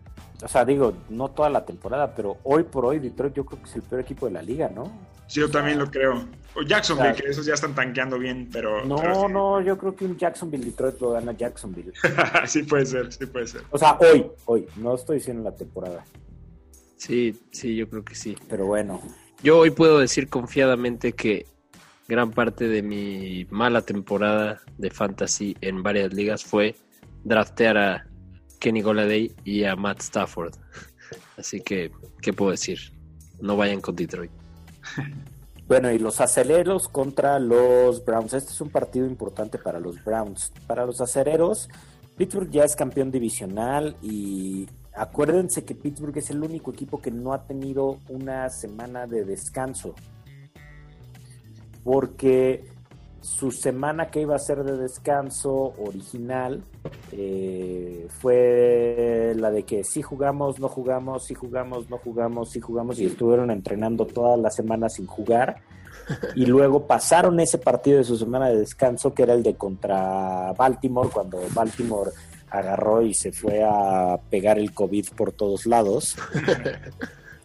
[0.43, 3.69] o sea, digo, no toda la temporada, pero hoy por hoy Detroit yo creo que
[3.69, 4.91] es el peor equipo de la liga, ¿no?
[5.29, 6.27] Sí, yo también lo creo.
[6.55, 8.85] O Jacksonville, que esos ya están tanqueando bien, pero.
[8.85, 11.93] No, no, yo creo que un Jacksonville Detroit lo gana Jacksonville.
[12.47, 13.63] sí, puede ser, sí, puede ser.
[13.71, 16.05] O sea, hoy, hoy, no estoy diciendo la temporada.
[16.97, 18.37] Sí, sí, yo creo que sí.
[18.49, 19.01] Pero bueno.
[19.43, 21.47] Yo hoy puedo decir confiadamente que
[22.09, 26.75] gran parte de mi mala temporada de fantasy en varias ligas fue
[27.23, 28.07] draftear a
[28.59, 30.55] Kenny Goladay y a Matt Stafford.
[31.37, 32.79] Así que, ¿qué puedo decir?
[33.41, 34.33] No vayan con Detroit.
[35.69, 38.33] Bueno, y los aceleros contra los Browns.
[38.33, 40.51] Este es un partido importante para los Browns.
[40.67, 41.69] Para los aceleros,
[42.17, 47.35] Pittsburgh ya es campeón divisional y acuérdense que Pittsburgh es el único equipo que no
[47.35, 49.95] ha tenido una semana de descanso.
[51.85, 52.65] Porque
[53.21, 56.63] su semana que iba a ser de descanso original
[57.13, 62.99] eh, fue la de que si jugamos, no jugamos, si jugamos, no jugamos, si jugamos
[62.99, 65.63] y estuvieron entrenando toda la semana sin jugar.
[66.37, 70.53] Y luego pasaron ese partido de su semana de descanso que era el de contra
[70.53, 72.13] Baltimore cuando Baltimore
[72.51, 76.17] agarró y se fue a pegar el COVID por todos lados.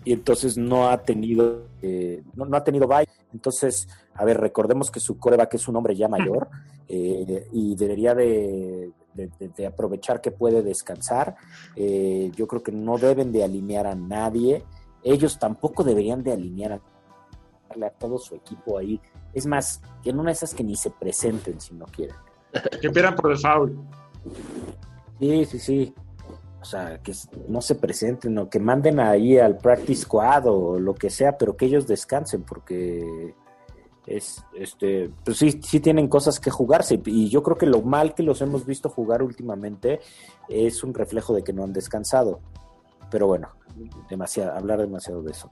[0.06, 3.08] Y entonces no ha tenido eh, no, no ha tenido bye.
[3.34, 6.50] Entonces a ver, recordemos que su coreback es un hombre ya mayor
[6.88, 8.92] eh, y debería de,
[9.68, 11.36] aprovechar que puede descansar.
[11.76, 14.64] Eh, yo creo que no deben de alinear a nadie.
[15.04, 19.02] Ellos tampoco deberían de alinear a, a todo su equipo ahí.
[19.34, 22.16] Es más, que en una de esas que ni se presenten si no quieren.
[22.82, 23.80] Que pierdan por el foul.
[25.20, 25.94] Sí, sí, sí.
[26.62, 27.14] O sea, que
[27.50, 31.58] no se presenten o que manden ahí al practice squad o lo que sea, pero
[31.58, 33.36] que ellos descansen porque
[34.06, 37.02] es, este, pues sí, sí tienen cosas que jugarse.
[37.06, 40.00] Y yo creo que lo mal que los hemos visto jugar últimamente
[40.50, 42.40] es un reflejo de que no han descansado.
[43.10, 43.50] Pero bueno,
[44.10, 45.52] demasiado, hablar demasiado de eso.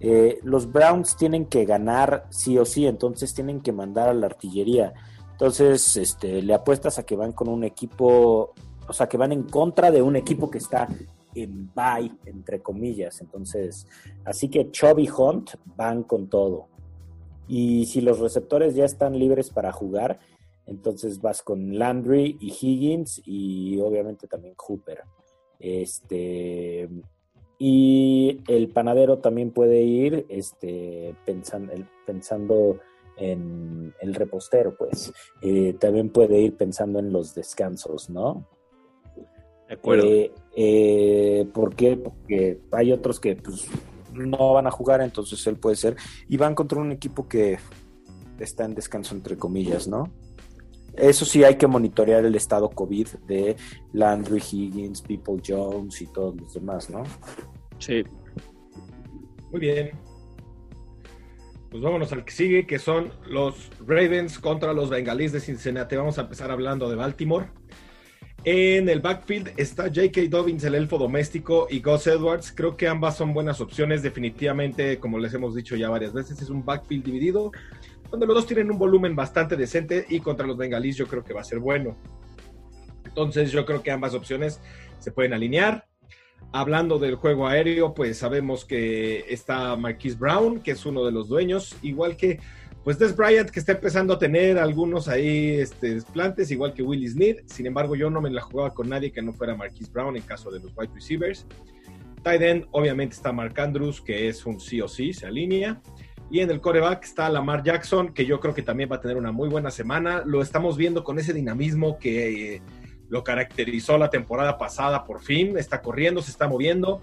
[0.00, 4.26] Eh, los Browns tienen que ganar sí o sí, entonces tienen que mandar a la
[4.26, 4.92] artillería.
[5.32, 8.52] Entonces, este, le apuestas a que van con un equipo,
[8.88, 10.88] o sea, que van en contra de un equipo que está
[11.34, 13.20] en bye, entre comillas.
[13.20, 13.86] Entonces,
[14.24, 16.68] así que Chubby Hunt van con todo.
[17.54, 20.18] Y si los receptores ya están libres para jugar,
[20.64, 25.02] entonces vas con Landry y Higgins y obviamente también Cooper.
[25.58, 26.88] Este,
[27.58, 31.74] y el panadero también puede ir este, pensando,
[32.06, 32.78] pensando
[33.18, 35.12] en el repostero, pues.
[35.42, 38.46] Eh, también puede ir pensando en los descansos, ¿no?
[39.68, 40.06] De acuerdo.
[40.06, 41.98] Eh, eh, ¿Por qué?
[41.98, 43.68] Porque hay otros que pues,
[44.12, 45.96] no van a jugar, entonces él puede ser.
[46.28, 47.58] Y van contra un equipo que
[48.38, 50.10] está en descanso, entre comillas, ¿no?
[50.94, 53.56] Eso sí, hay que monitorear el estado COVID de
[53.92, 57.02] Landry Higgins, People Jones y todos los demás, ¿no?
[57.78, 58.04] Sí.
[59.50, 59.90] Muy bien.
[61.70, 65.96] Pues vámonos al que sigue, que son los Ravens contra los Bengalíes de Cincinnati.
[65.96, 67.50] Vamos a empezar hablando de Baltimore.
[68.44, 70.22] En el backfield está J.K.
[70.28, 72.52] Dobbins, el elfo doméstico, y Gus Edwards.
[72.52, 74.02] Creo que ambas son buenas opciones.
[74.02, 77.52] Definitivamente, como les hemos dicho ya varias veces, es un backfield dividido,
[78.10, 81.32] donde los dos tienen un volumen bastante decente y contra los bengalíes yo creo que
[81.32, 81.96] va a ser bueno.
[83.04, 84.60] Entonces yo creo que ambas opciones
[84.98, 85.86] se pueden alinear.
[86.50, 91.28] Hablando del juego aéreo, pues sabemos que está Marquise Brown, que es uno de los
[91.28, 92.40] dueños, igual que
[92.84, 97.08] pues Des Bryant, que está empezando a tener algunos ahí este, desplantes, igual que Willie
[97.08, 97.36] Snead.
[97.46, 100.22] Sin embargo, yo no me la jugaba con nadie que no fuera Marquise Brown en
[100.22, 101.46] caso de los wide receivers.
[102.24, 105.80] Tight end, obviamente está Mark Andrews, que es un sí o sí, se alinea.
[106.30, 109.16] Y en el coreback está Lamar Jackson, que yo creo que también va a tener
[109.16, 110.22] una muy buena semana.
[110.24, 112.62] Lo estamos viendo con ese dinamismo que eh,
[113.08, 115.56] lo caracterizó la temporada pasada por fin.
[115.56, 117.02] Está corriendo, se está moviendo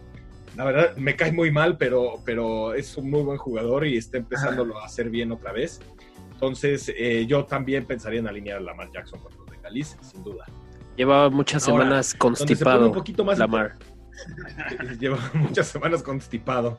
[0.60, 4.18] la verdad me cae muy mal, pero, pero es un muy buen jugador y está
[4.18, 5.80] empezándolo a hacer bien otra vez.
[6.34, 10.22] Entonces, eh, yo también pensaría en alinear a Lamar Jackson con los de Galicia, sin
[10.22, 10.46] duda.
[10.98, 13.78] Llevaba muchas Ahora, semanas donde se constipado un poquito más Lamar.
[15.00, 16.78] Lleva muchas semanas constipado.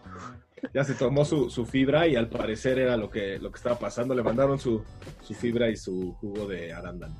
[0.74, 3.78] Ya se tomó su, su fibra y al parecer era lo que, lo que estaba
[3.78, 4.14] pasando.
[4.14, 4.84] Le mandaron su,
[5.22, 7.18] su fibra y su jugo de arándano.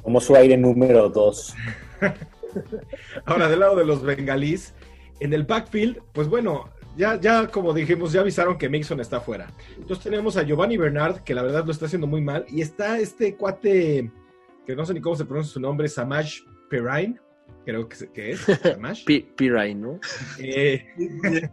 [0.00, 1.54] Como su aire número 2.
[3.26, 4.72] Ahora, del lado de los bengalís,
[5.20, 9.46] en el backfield, pues bueno, ya, ya como dijimos, ya avisaron que Mixon está fuera.
[9.76, 12.98] Entonces tenemos a Giovanni Bernard, que la verdad lo está haciendo muy mal, y está
[12.98, 14.10] este cuate,
[14.66, 17.16] que no sé ni cómo se pronuncia su nombre, Samash Perrine,
[17.64, 19.04] creo que, es, Samash.
[19.06, 20.00] Pi- Piray, ¿no?
[20.38, 20.84] Eh,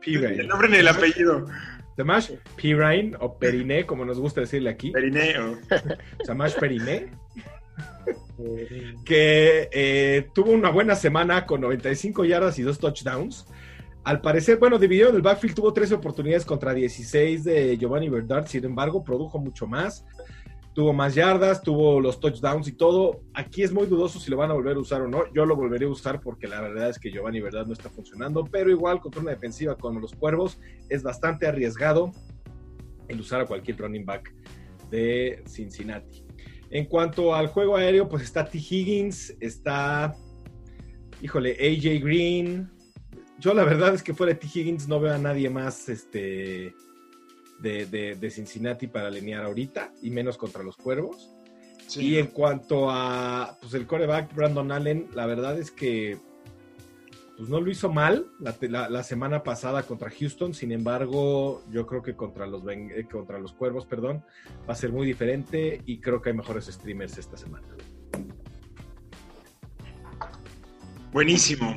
[0.00, 0.34] Pirine.
[0.40, 1.46] El nombre ni el apellido.
[1.96, 4.90] Samash Pirine, o Periné, como nos gusta decirle aquí.
[4.90, 5.58] Perineo.
[6.24, 7.08] Samash Periné.
[9.04, 13.46] Que eh, tuvo una buena semana con 95 yardas y dos touchdowns.
[14.04, 18.46] Al parecer, bueno, dividido en el backfield, tuvo 13 oportunidades contra 16 de Giovanni Bernard,
[18.46, 20.04] sin embargo, produjo mucho más.
[20.74, 23.20] Tuvo más yardas, tuvo los touchdowns y todo.
[23.32, 25.32] Aquí es muy dudoso si lo van a volver a usar o no.
[25.32, 28.44] Yo lo volveré a usar porque la verdad es que Giovanni Bernard no está funcionando,
[28.44, 32.10] pero igual contra una defensiva con los cuervos es bastante arriesgado
[33.08, 34.34] el usar a cualquier running back
[34.90, 36.23] de Cincinnati.
[36.74, 38.58] En cuanto al juego aéreo, pues está T.
[38.58, 40.12] Higgins, está,
[41.22, 42.68] híjole, AJ Green.
[43.38, 44.48] Yo la verdad es que fuera de T.
[44.52, 46.74] Higgins no veo a nadie más este,
[47.60, 51.30] de, de- de Cincinnati para alinear ahorita, y menos contra los Cuervos.
[51.96, 56.18] Y en cuanto a pues, el coreback Brandon Allen, la verdad es que
[57.36, 60.54] pues, no lo hizo mal la, la- semana pasada contra Houston.
[60.54, 64.24] Sin embargo, yo creo que contra los, eh, contra los Cuervos, perdón,
[64.68, 67.66] va a ser muy diferente y creo que hay mejores streamers esta semana.
[71.12, 71.76] Buenísimo.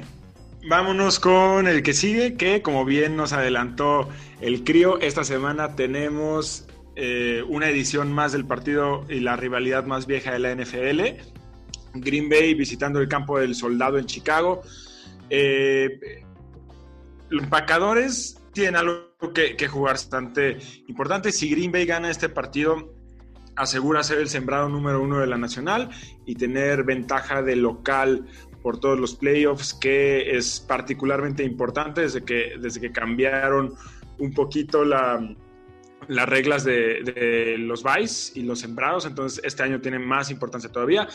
[0.68, 4.10] Vámonos con el que sigue, que como bien nos adelantó
[4.42, 10.08] el crío, esta semana tenemos eh, una edición más del partido y la rivalidad más
[10.08, 11.02] vieja de la NFL.
[11.94, 14.62] Green Bay visitando el campo del soldado en Chicago.
[15.30, 16.24] Eh,
[17.30, 20.58] los empacadores tienen algo que, jugar bastante
[20.88, 21.32] importante.
[21.32, 22.94] Si Green Bay gana este partido,
[23.56, 25.90] asegura ser el sembrado número uno de la nacional
[26.26, 28.26] y tener ventaja de local
[28.62, 33.74] por todos los playoffs, que es particularmente importante desde que, desde que cambiaron
[34.20, 35.20] un poquito la,
[36.08, 40.72] las reglas de, de los buys y los sembrados, entonces este año tiene más importancia
[40.72, 41.08] todavía.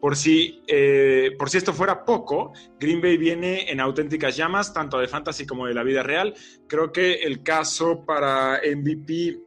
[0.00, 4.98] Por si, eh, por si esto fuera poco, Green Bay viene en auténticas llamas, tanto
[4.98, 6.34] de fantasy como de la vida real.
[6.68, 9.38] Creo que el caso para MVP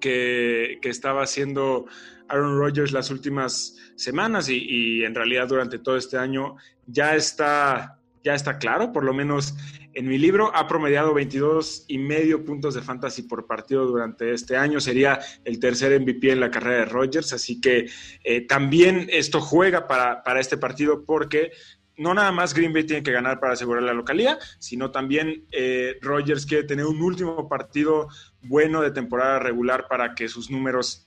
[0.00, 1.86] que, que estaba haciendo
[2.28, 6.56] Aaron Rodgers las últimas semanas y, y, en realidad durante todo este año
[6.86, 9.54] ya está, ya está claro, por lo menos
[9.94, 14.56] en mi libro ha promediado 22 y medio puntos de fantasy por partido durante este
[14.56, 14.80] año.
[14.80, 17.32] Sería el tercer MVP en la carrera de Rodgers.
[17.32, 17.90] Así que
[18.24, 21.52] eh, también esto juega para, para este partido porque
[21.96, 25.98] no nada más Green Bay tiene que ganar para asegurar la localía, sino también eh,
[26.00, 28.08] Rodgers quiere tener un último partido
[28.42, 31.06] bueno de temporada regular para que sus números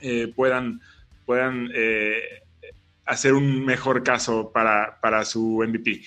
[0.00, 0.80] eh, puedan,
[1.26, 2.22] puedan eh,
[3.06, 6.02] hacer un mejor caso para, para su MVP.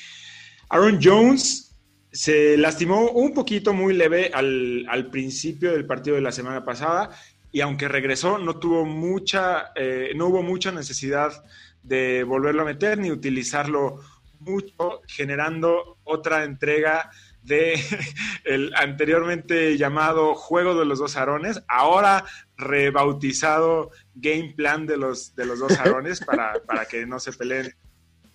[0.69, 1.75] Aaron Jones
[2.11, 7.09] se lastimó un poquito muy leve al, al, principio del partido de la semana pasada
[7.51, 11.43] y aunque regresó no tuvo mucha, eh, no hubo mucha necesidad
[11.81, 13.99] de volverlo a meter ni utilizarlo
[14.39, 17.11] mucho, generando otra entrega
[17.43, 17.79] de
[18.45, 22.25] el anteriormente llamado Juego de los Dos Arones, ahora
[22.57, 27.75] rebautizado Game Plan de los, de los dos Arones para, para que no se peleen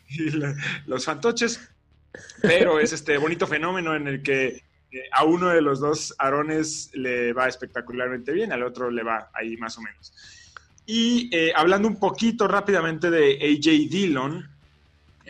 [0.86, 1.60] los fantoches
[2.42, 6.90] pero es este bonito fenómeno en el que eh, a uno de los dos Arones
[6.94, 10.12] le va espectacularmente bien, al otro le va ahí más o menos.
[10.86, 14.48] Y eh, hablando un poquito rápidamente de AJ Dillon,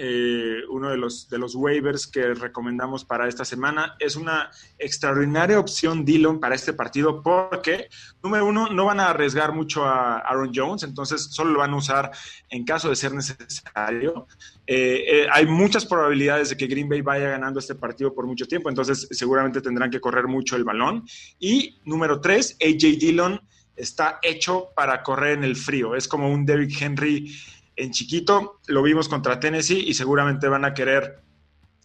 [0.01, 3.97] eh, uno de los, de los waivers que recomendamos para esta semana.
[3.99, 7.89] Es una extraordinaria opción Dillon para este partido porque,
[8.23, 11.77] número uno, no van a arriesgar mucho a Aaron Jones, entonces solo lo van a
[11.77, 12.13] usar
[12.49, 14.29] en caso de ser necesario.
[14.69, 18.47] Eh, eh, hay muchas probabilidades de que Green Bay vaya ganando este partido por mucho
[18.47, 21.05] tiempo, entonces seguramente tendrán que correr mucho el balón.
[21.41, 23.41] Y número tres, AJ Dillon
[23.75, 25.95] está hecho para correr en el frío.
[25.95, 27.35] Es como un Derrick Henry
[27.79, 31.21] en chiquito, lo vimos contra Tennessee y seguramente van a querer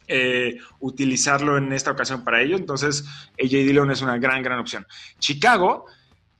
[0.07, 2.57] eh, utilizarlo en esta ocasión para ello.
[2.57, 3.05] Entonces,
[3.41, 4.85] AJ Dillon es una gran, gran opción.
[5.19, 5.85] Chicago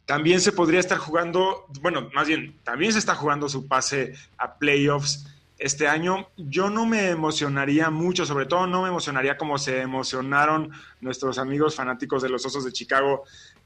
[0.06, 4.56] también se podría estar jugando, bueno, más bien, también se está jugando su pase a
[4.58, 5.28] playoffs
[5.58, 6.28] este año.
[6.36, 11.76] Yo no me emocionaría mucho, sobre todo no me emocionaría como se emocionaron nuestros amigos
[11.76, 13.24] fanáticos de los Osos de Chicago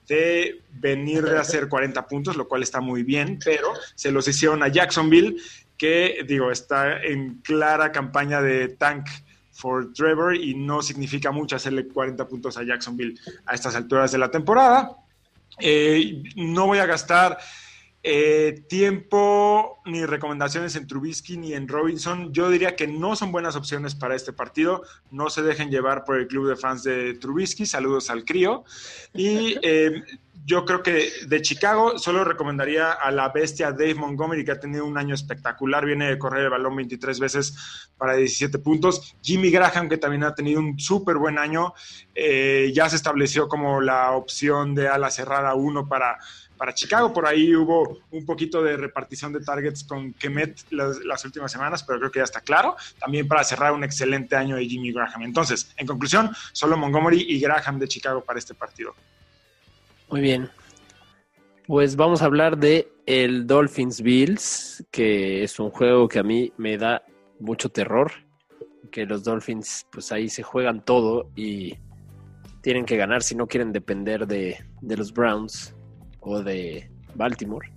[0.08, 4.64] de venir de hacer 40 puntos, lo cual está muy bien, pero se los hicieron
[4.64, 5.38] a Jacksonville
[5.78, 9.08] que digo, está en clara campaña de tank
[9.52, 14.18] for Trevor y no significa mucho hacerle 40 puntos a Jacksonville a estas alturas de
[14.20, 14.98] la temporada.
[15.60, 17.38] Eh, no voy a gastar
[18.04, 22.32] eh, tiempo ni recomendaciones en Trubisky ni en Robinson.
[22.32, 24.84] Yo diría que no son buenas opciones para este partido.
[25.12, 27.66] No se dejen llevar por el club de fans de Trubisky.
[27.66, 28.64] Saludos al crío.
[29.14, 30.04] Y eh,
[30.46, 34.86] yo creo que de Chicago solo recomendaría a la bestia Dave Montgomery, que ha tenido
[34.86, 39.16] un año espectacular, viene de correr el balón 23 veces para 17 puntos.
[39.22, 41.74] Jimmy Graham, que también ha tenido un súper buen año,
[42.16, 46.18] eh, ya se estableció como la opción de ala cerrada 1 para,
[46.58, 47.12] para Chicago.
[47.12, 51.84] Por ahí hubo un poquito de repartición de targets con Kemet las, las últimas semanas,
[51.84, 52.76] pero creo que ya está claro.
[53.00, 55.24] También para cerrar un excelente año de Jimmy Graham.
[55.24, 58.96] Entonces, en conclusión, solo Montgomery y Graham de Chicago para este partido.
[60.10, 60.50] Muy bien.
[61.68, 66.54] Pues vamos a hablar de el Dolphins Bills, que es un juego que a mí
[66.58, 67.04] me da
[67.40, 68.12] mucho terror,
[68.90, 71.76] que los Dolphins pues ahí se juegan todo y
[72.62, 75.76] tienen que ganar si no quieren depender de, de los Browns
[76.22, 77.70] o de Baltimore.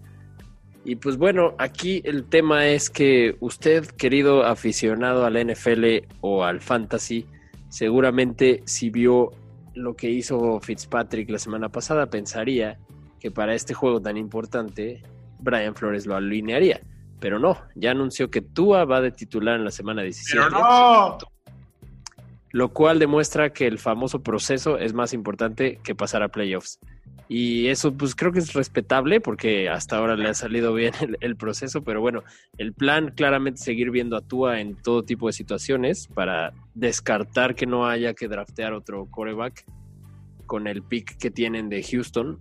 [0.85, 6.61] Y pues bueno, aquí el tema es que usted, querido aficionado al NFL o al
[6.61, 7.26] fantasy,
[7.68, 9.33] seguramente si vio
[9.74, 12.78] lo que hizo Fitzpatrick la semana pasada, pensaría
[13.18, 15.02] que para este juego tan importante,
[15.38, 16.80] Brian Flores lo alinearía.
[17.20, 20.38] Pero no, ya anunció que Tua va de titular en la semana 17.
[20.38, 21.18] ¡Pero no!
[22.52, 26.80] Lo cual demuestra que el famoso proceso es más importante que pasar a playoffs.
[27.33, 31.37] Y eso pues creo que es respetable porque hasta ahora le ha salido bien el,
[31.37, 32.24] proceso, pero bueno,
[32.59, 37.66] el plan claramente seguir viendo a Tua en todo tipo de situaciones para descartar que
[37.66, 39.64] no haya que draftear otro coreback
[40.47, 42.41] con el pick que tienen de Houston.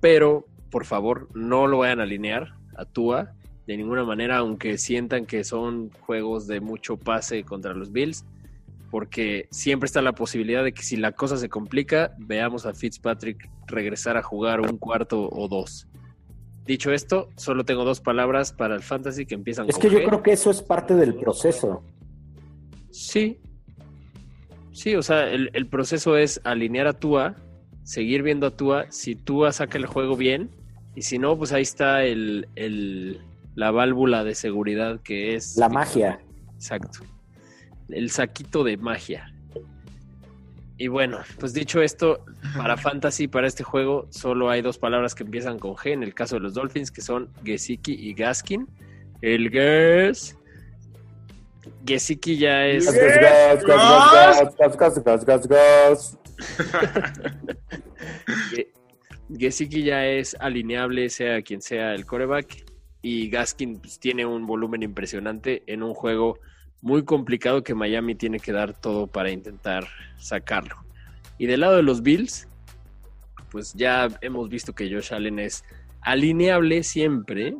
[0.00, 3.34] Pero por favor no lo vayan a alinear a Tua
[3.66, 8.24] de ninguna manera, aunque sientan que son juegos de mucho pase contra los Bills
[8.92, 13.48] porque siempre está la posibilidad de que si la cosa se complica, veamos a Fitzpatrick
[13.66, 15.88] regresar a jugar un cuarto o dos.
[16.66, 20.22] Dicho esto, solo tengo dos palabras para el fantasy que empiezan Es que yo creo
[20.22, 21.82] que eso es parte del proceso.
[22.90, 23.40] Sí.
[24.72, 27.36] Sí, o sea, el, el, proceso es alinear a Tua,
[27.84, 28.84] seguir viendo a Tua.
[28.90, 30.50] Si Tua saca el juego bien,
[30.94, 33.22] y si no, pues ahí está el, el
[33.54, 35.56] la válvula de seguridad que es.
[35.56, 36.20] La magia.
[36.56, 37.00] Exacto
[37.94, 39.32] el saquito de magia.
[40.78, 42.24] Y bueno, pues dicho esto,
[42.56, 46.12] para fantasy, para este juego, solo hay dos palabras que empiezan con G en el
[46.12, 48.66] caso de los Dolphins, que son Gesicki y Gaskin.
[49.20, 50.36] El Gas.
[51.86, 52.86] Gesicki ya es.
[52.86, 56.18] Gas, gas, gas, gas,
[59.38, 62.64] Gesicki ya es alineable, sea quien sea el coreback.
[63.02, 66.38] Y Gaskin pues, tiene un volumen impresionante en un juego
[66.82, 69.86] muy complicado que Miami tiene que dar todo para intentar
[70.18, 70.76] sacarlo.
[71.38, 72.48] Y del lado de los Bills,
[73.50, 75.64] pues ya hemos visto que Josh Allen es
[76.00, 77.54] alineable siempre,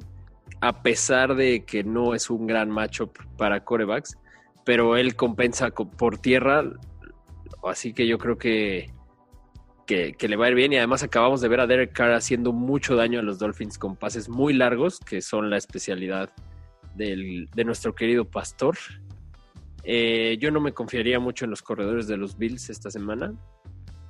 [0.60, 4.18] a pesar de que no es un gran matchup para corebacks,
[4.64, 6.64] pero él compensa co- por tierra,
[7.64, 8.90] así que yo creo que,
[9.86, 12.12] que, que le va a ir bien y además acabamos de ver a Derek Carr
[12.12, 16.30] haciendo mucho daño a los Dolphins con pases muy largos, que son la especialidad
[16.94, 18.76] del- de nuestro querido pastor.
[19.84, 23.34] Eh, yo no me confiaría mucho en los corredores de los Bills esta semana,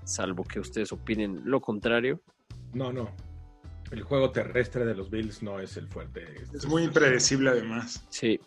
[0.05, 2.21] salvo que ustedes opinen lo contrario.
[2.75, 3.09] No, no.
[3.91, 6.25] El juego terrestre de los Bills no es el fuerte.
[6.55, 8.05] Es muy impredecible además.
[8.09, 8.41] Sí.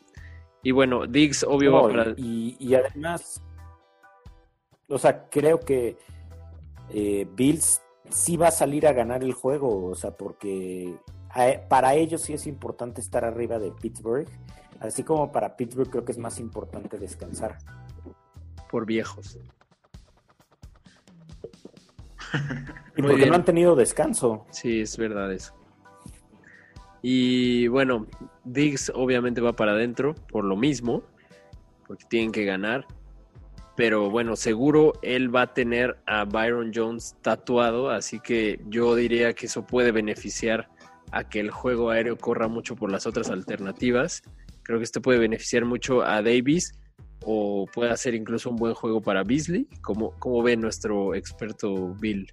[0.64, 3.42] Y bueno, Diggs, obvio, va para- y, y además,
[4.88, 5.98] o sea, creo que
[6.90, 10.96] eh, Bills sí va a salir a ganar el juego, o sea, porque
[11.30, 14.28] a- para ellos sí es importante estar arriba de Pittsburgh,
[14.80, 17.58] así como para Pittsburgh creo que es más importante descansar.
[18.70, 19.38] por viejos.
[22.98, 23.30] Y Muy porque bien.
[23.30, 24.46] no han tenido descanso.
[24.52, 25.54] Sí, es verdad eso.
[27.02, 28.08] Y bueno,
[28.44, 31.04] Diggs obviamente va para adentro por lo mismo,
[31.88, 32.86] porque tienen que ganar.
[33.76, 39.34] Pero bueno, seguro él va a tener a Byron Jones tatuado, así que yo diría
[39.34, 40.70] que eso puede beneficiar
[41.12, 44.24] a que el juego aéreo corra mucho por las otras alternativas.
[44.66, 46.74] Creo que esto puede beneficiar mucho a Davis
[47.24, 52.28] o puede hacer incluso un buen juego para Beasley, como, como ve nuestro experto Bill.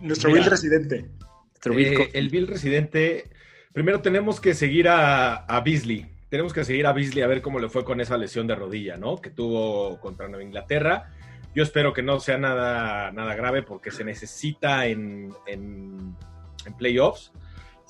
[0.00, 0.42] Nuestro Mira.
[0.42, 1.10] Bill residente.
[1.48, 3.30] Nuestro Bill Eh, el Bill residente.
[3.72, 6.06] Primero tenemos que seguir a, a Beasley.
[6.28, 8.96] Tenemos que seguir a Beasley a ver cómo le fue con esa lesión de rodilla,
[8.96, 9.16] ¿no?
[9.20, 11.10] Que tuvo contra Nueva Inglaterra.
[11.54, 16.16] Yo espero que no sea nada, nada grave porque se necesita en, en,
[16.64, 17.32] en playoffs.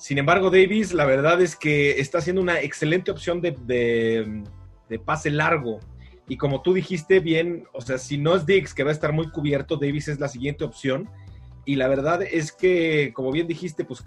[0.01, 5.29] Sin embargo, Davis, la verdad es que está siendo una excelente opción de, de- pase
[5.29, 5.79] largo.
[6.27, 9.13] Y como tú dijiste bien, o sea, si no es Diggs que va a estar
[9.13, 11.07] muy cubierto, Davis es la siguiente opción.
[11.65, 14.03] Y la verdad es que, como bien dijiste, pues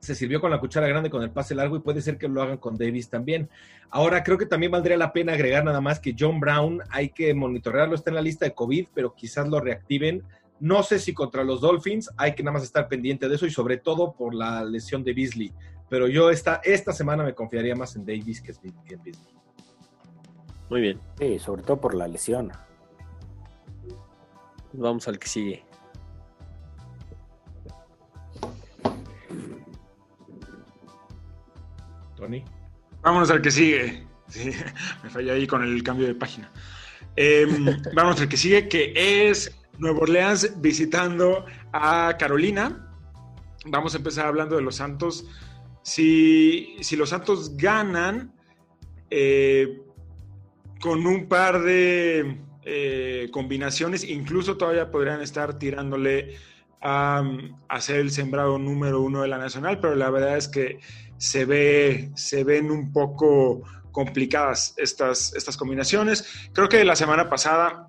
[0.00, 2.42] se sirvió con la cuchara grande con el pase largo y puede ser que lo
[2.42, 3.48] hagan con Davis también.
[3.88, 7.32] Ahora creo que también valdría la pena agregar nada más que John Brown hay que
[7.32, 10.22] monitorearlo, está en la lista de COVID, pero quizás lo reactiven.
[10.60, 13.50] No sé si contra los Dolphins hay que nada más estar pendiente de eso y
[13.50, 15.52] sobre todo por la lesión de Beasley.
[15.88, 19.34] Pero yo esta, esta semana me confiaría más en Davis que en Beasley.
[20.70, 22.52] Muy bien, Sí, sobre todo por la lesión.
[24.72, 25.64] vamos al que sigue.
[32.16, 32.44] Tony.
[33.00, 34.06] Vámonos al que sigue.
[34.28, 34.50] Sí,
[35.02, 36.50] me fallé ahí con el cambio de página.
[37.16, 38.92] Em, vamos al que sigue, que
[39.30, 42.92] es Nueva Orleans visitando a Carolina.
[43.66, 45.26] Vamos a empezar hablando de los Santos.
[45.82, 48.34] Si, si los Santos ganan
[49.10, 49.80] eh,
[50.80, 56.36] con un par de eh, combinaciones, incluso todavía podrían estar tirándole
[56.80, 57.22] a,
[57.68, 60.78] a ser el sembrado número uno de la nacional, pero la verdad es que
[61.16, 63.62] se, ve, se ven un poco
[63.92, 66.48] complicadas estas, estas combinaciones.
[66.52, 67.88] Creo que la semana pasada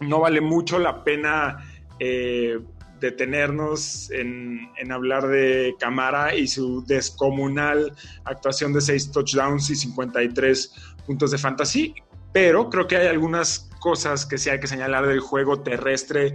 [0.00, 1.64] no vale mucho la pena
[1.98, 2.58] eh,
[3.00, 7.92] detenernos en, hablar de Camara y su descomunal
[8.24, 10.72] actuación de 6 touchdowns y 53
[11.06, 11.94] puntos de fantasy,
[12.32, 16.34] pero creo que hay algunas cosas que sí hay que señalar del juego terrestre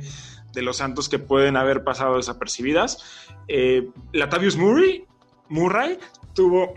[0.53, 3.27] de los Santos que pueden haber pasado desapercibidas.
[3.47, 5.05] Eh, Latavius Murray,
[5.49, 5.97] Murray
[6.33, 6.73] tuvo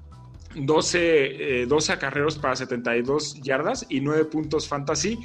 [0.54, 5.18] 12, eh, 12 acarreos para 72 yardas y 9 puntos fantasy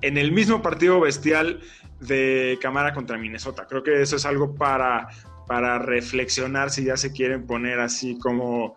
[0.00, 1.60] en el mismo partido bestial
[2.00, 3.66] de Camara contra Minnesota.
[3.68, 5.08] Creo que eso es algo para,
[5.46, 8.76] para reflexionar si ya se quieren poner así como,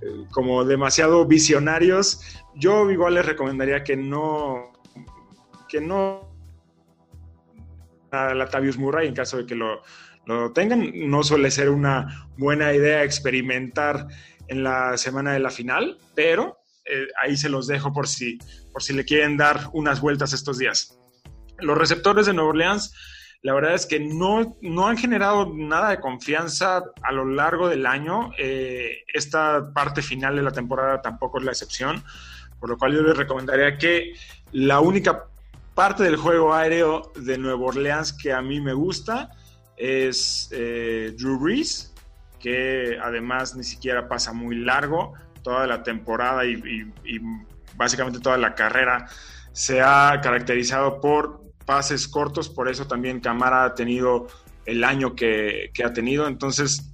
[0.00, 2.20] eh, como demasiado visionarios.
[2.54, 4.72] Yo igual les recomendaría que no,
[5.68, 6.30] que no
[8.10, 9.82] a Latavius Murray en caso de que lo,
[10.26, 10.92] lo tengan.
[11.10, 14.06] No suele ser una buena idea experimentar
[14.48, 18.38] en la semana de la final, pero eh, ahí se los dejo por si,
[18.72, 20.98] por si le quieren dar unas vueltas estos días.
[21.58, 22.94] Los receptores de Nueva Orleans,
[23.42, 27.86] la verdad es que no, no han generado nada de confianza a lo largo del
[27.86, 28.30] año.
[28.38, 32.02] Eh, esta parte final de la temporada tampoco es la excepción.
[32.60, 34.14] por lo cual yo les recomendaría que
[34.52, 35.26] la única
[35.74, 39.30] parte del juego aéreo de Nueva Orleans que a mí me gusta
[39.76, 41.92] es eh, Drew Brees,
[42.38, 46.84] que además ni siquiera pasa muy largo, toda la temporada y,
[47.74, 49.08] básicamente toda la carrera
[49.52, 54.28] se ha caracterizado por pases cortos, por eso también Camara ha tenido
[54.66, 56.92] el año que, ha tenido, entonces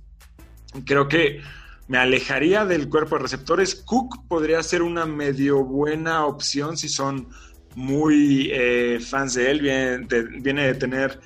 [0.84, 1.40] creo que
[1.88, 3.74] me alejaría del cuerpo de receptores.
[3.74, 7.28] Cook podría ser una medio buena opción si son
[7.74, 9.61] muy eh, fans de él.
[9.61, 11.18] Viene de, tener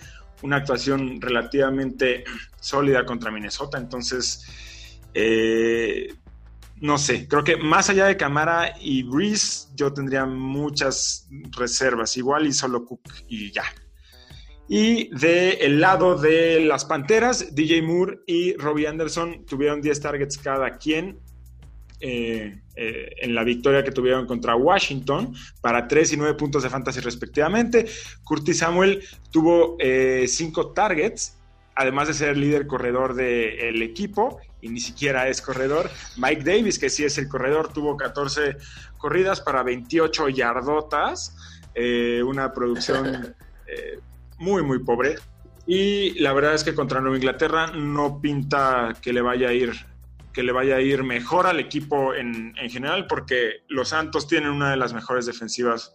[0.43, 2.25] una actuación relativamente
[2.61, 3.79] sólida contra Minnesota.
[3.79, 4.45] Entonces,
[5.15, 6.15] eh,
[6.83, 12.17] no sé, creo que más allá de Camara y Breeze, yo tendría muchas reservas.
[12.17, 13.63] Igual y solo Cook y ya.
[14.69, 20.77] Y del lado de las Panteras, DJ Moore y Robbie Anderson tuvieron 10 targets cada
[20.77, 21.21] quien
[22.01, 26.71] eh, eh, en la victoria que tuvieron contra Washington para 3 y 9 puntos de
[26.71, 27.87] fantasy respectivamente.
[28.25, 30.27] Curtis Samuel tuvo 5 eh,
[30.75, 31.39] targets,
[31.75, 35.91] además de ser el líder corredor del equipo, y ni siquiera es corredor.
[36.17, 38.57] Mike Davis, que sí es el corredor, tuvo 14
[38.99, 41.37] corridas para 28 yardotas,
[42.25, 43.35] una producción
[44.39, 45.17] muy, muy pobre.
[45.67, 49.73] Y la verdad es que contra Nueva Inglaterra no pinta que le vaya a ir
[50.33, 54.71] que le vaya a ir mejor al equipo en, general, porque los Santos tienen una
[54.71, 55.95] de las mejores defensivas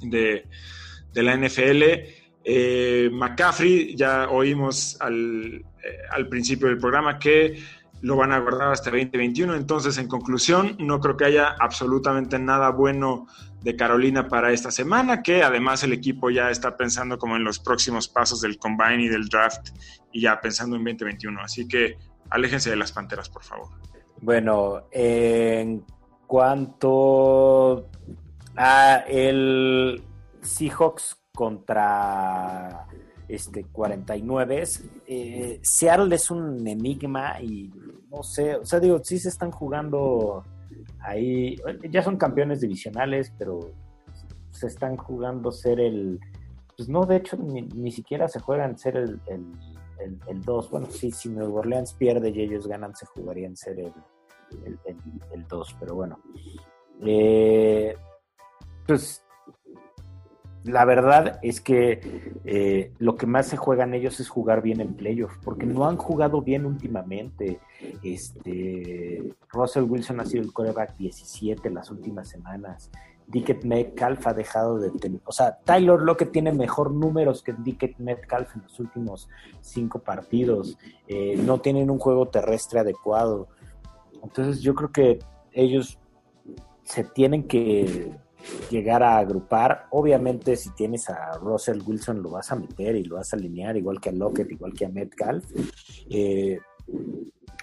[0.00, 0.46] de,
[1.12, 1.82] la NFL.
[2.44, 7.62] Eh, McCaffrey, ya oímos al, eh, al, principio del programa que
[8.02, 9.54] lo van a guardar hasta 2021.
[9.54, 13.26] Entonces, en conclusión, no creo que haya absolutamente nada bueno
[13.62, 17.58] de Carolina para esta semana, que además el equipo ya está pensando como en los
[17.58, 19.68] próximos pasos del combine y del draft
[20.12, 21.42] y ya pensando en 2021.
[21.42, 21.98] Así que
[22.30, 23.68] aléjense de las Panteras, por favor.
[24.22, 25.84] Bueno, en
[26.26, 27.90] cuanto
[28.56, 30.02] a el
[30.40, 32.86] Seahawks contra
[33.28, 34.64] este 49,
[35.06, 37.70] eh, Seattle es un enigma y
[38.10, 40.44] no sé, o sea, digo, sí se están jugando
[41.00, 41.56] ahí,
[41.90, 43.72] ya son campeones divisionales, pero
[44.50, 46.18] se están jugando ser el,
[46.76, 49.20] pues no, de hecho, ni, siquiera se juegan ser el,
[50.26, 50.70] el, 2.
[50.70, 53.92] Bueno, sí, si Nueva Orleans pierde y ellos ganan, se jugarían ser el,
[55.32, 56.18] el, 2, pero bueno.
[57.02, 57.94] Eh,
[58.86, 59.22] pues
[60.64, 64.94] la verdad es que eh, lo que más se juegan ellos es jugar bien en
[64.94, 67.60] playoff, porque no han jugado bien últimamente.
[68.02, 72.90] Este, Russell Wilson ha sido el coreback 17 las últimas semanas.
[73.26, 77.96] Dickett Metcalf ha dejado de tener, o sea, Tyler Lockett tiene mejor números que Dickett
[77.98, 79.28] Metcalf en los últimos
[79.60, 80.76] cinco partidos.
[81.06, 83.48] Eh, no tienen un juego terrestre adecuado.
[84.22, 85.18] Entonces yo creo que
[85.52, 85.98] ellos
[86.82, 88.12] se tienen que
[88.70, 89.86] llegar a agrupar.
[89.90, 93.76] Obviamente, si tienes a Russell Wilson, lo vas a meter y lo vas a alinear,
[93.76, 95.44] igual que a Lockett, igual que a Metcalf.
[96.08, 96.58] Eh,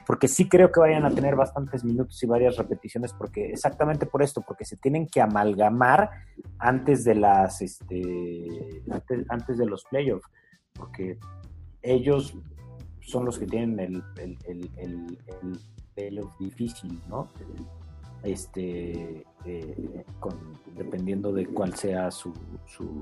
[0.07, 4.23] porque sí creo que vayan a tener bastantes minutos y varias repeticiones, porque exactamente por
[4.23, 6.09] esto, porque se tienen que amalgamar
[6.59, 8.81] antes de las, este,
[9.27, 10.25] antes, de los playoffs,
[10.73, 11.17] porque
[11.81, 12.33] ellos
[13.01, 14.03] son los que tienen el,
[14.45, 15.19] el,
[15.97, 17.27] el, difícil, ¿no?
[18.23, 20.05] Este, eh,
[20.75, 22.33] dependiendo de cuál sea su,
[22.65, 23.01] su,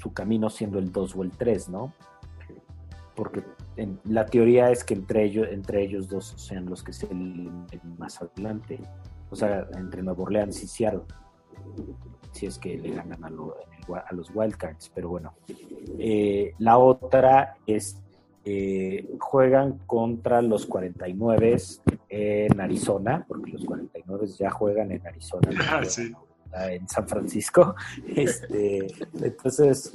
[0.00, 1.92] su camino siendo el 2 o el 3, ¿no?
[3.14, 3.42] Porque
[4.04, 7.08] la teoría es que entre ellos, entre ellos dos sean los que se
[7.98, 8.78] más adelante,
[9.30, 11.02] o sea, entre Nueva Orleans y Seattle,
[12.32, 15.34] si es que le ganan a, a los Wildcards, pero bueno.
[15.98, 18.02] Eh, la otra es,
[18.48, 21.56] eh, juegan contra los 49
[22.08, 25.48] en Arizona, porque los 49 ya juegan en Arizona.
[26.54, 27.74] Ah, en San Francisco.
[28.16, 28.86] Este,
[29.20, 29.92] entonces,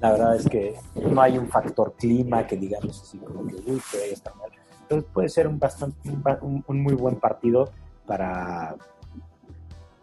[0.00, 3.80] la verdad es que no hay un factor clima que digamos así como que, uy,
[3.90, 4.50] puede estar mal.
[4.82, 5.96] Entonces puede ser un, bastante,
[6.42, 7.70] un, muy buen partido
[8.06, 8.76] para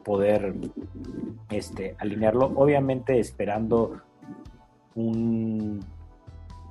[0.04, 0.56] poder
[1.50, 2.52] este, alinearlo.
[2.56, 4.02] Obviamente esperando
[4.96, 5.86] un,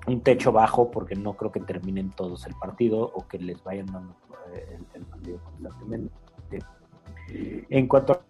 [0.07, 3.87] un techo bajo porque no creo que terminen todos el partido o que les vayan
[3.87, 4.15] dando
[4.55, 6.15] eh, el, partido constantemente.
[7.69, 8.21] En cuanto a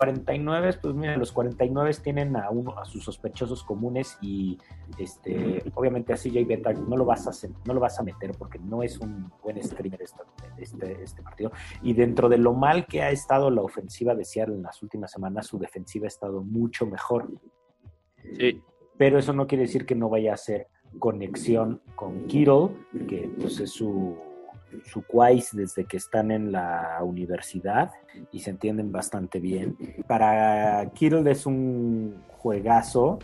[0.00, 4.56] 49, pues mira, los 49 tienen a uno a sus sospechosos comunes y
[4.96, 8.58] este obviamente a CJ Beathard no lo vas a no lo vas a meter porque
[8.58, 10.22] no es un buen streamer este,
[10.56, 11.52] este, este, partido
[11.82, 15.10] y dentro de lo mal que ha estado la ofensiva de Seattle en las últimas
[15.10, 17.28] semanas, su defensiva ha estado mucho mejor.
[18.38, 18.62] Sí.
[19.00, 20.66] Pero eso no quiere decir que no vaya a ser
[20.98, 22.68] conexión con Kittle,
[23.08, 24.14] que pues es su
[24.84, 27.92] su quais desde que están en la universidad
[28.30, 29.74] y se entienden bastante bien.
[30.06, 33.20] Para Kittle es un juegazo,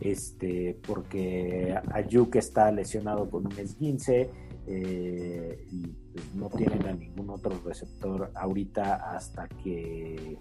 [0.00, 4.30] este, porque Ayuk está lesionado con un esguince
[4.66, 10.36] eh, y pues, no tienen a ningún otro receptor ahorita hasta que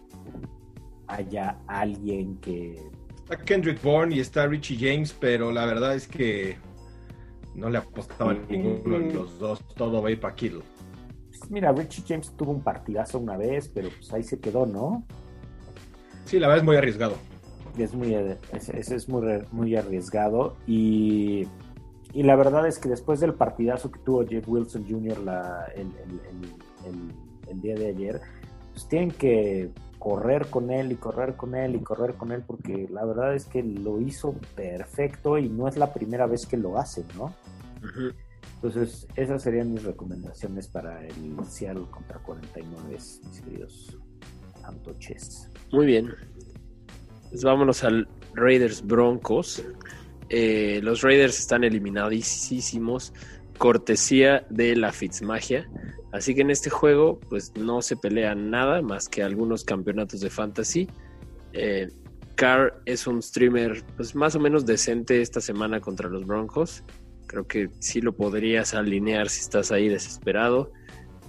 [1.06, 2.90] haya alguien que...
[3.30, 6.58] Está Kendrick Bourne y está Richie James, pero la verdad es que
[7.54, 10.64] no le apostaba a ninguno de los dos, todo va a ir para Kittle.
[11.48, 15.06] Mira, Richie James tuvo un partidazo una vez, pero pues ahí se quedó, ¿no?
[16.26, 17.18] Sí, la verdad es muy arriesgado.
[17.78, 21.48] Es muy, es, es muy, muy arriesgado y,
[22.12, 25.20] y, la verdad es que después del partidazo que tuvo Jeff Wilson Jr.
[25.20, 26.20] La, el, el,
[26.88, 27.14] el,
[27.48, 28.22] el, día de ayer,
[28.80, 32.88] pues tienen que correr con él y correr con él y correr con él porque
[32.90, 36.80] la verdad es que lo hizo perfecto y no es la primera vez que lo
[36.80, 37.36] hace, ¿no?
[38.56, 43.98] Entonces, esas serían mis recomendaciones para el Seattle contra 49, mis queridos
[44.64, 45.50] antoches.
[45.74, 46.14] Muy bien.
[47.30, 49.62] Pues vámonos al Raiders Broncos.
[50.30, 53.14] Eh, los Raiders están eliminadísimos,
[53.58, 55.68] cortesía de la Fitzmagia.
[56.12, 60.30] Así que en este juego, pues no se pelea nada más que algunos campeonatos de
[60.30, 60.88] fantasy.
[61.54, 61.90] Eh,
[62.36, 66.84] Carr es un streamer, pues más o menos decente esta semana contra los Broncos.
[67.28, 70.72] Creo que sí lo podrías alinear si estás ahí desesperado.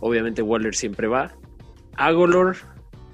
[0.00, 1.34] Obviamente Waller siempre va.
[1.96, 2.56] Agolor,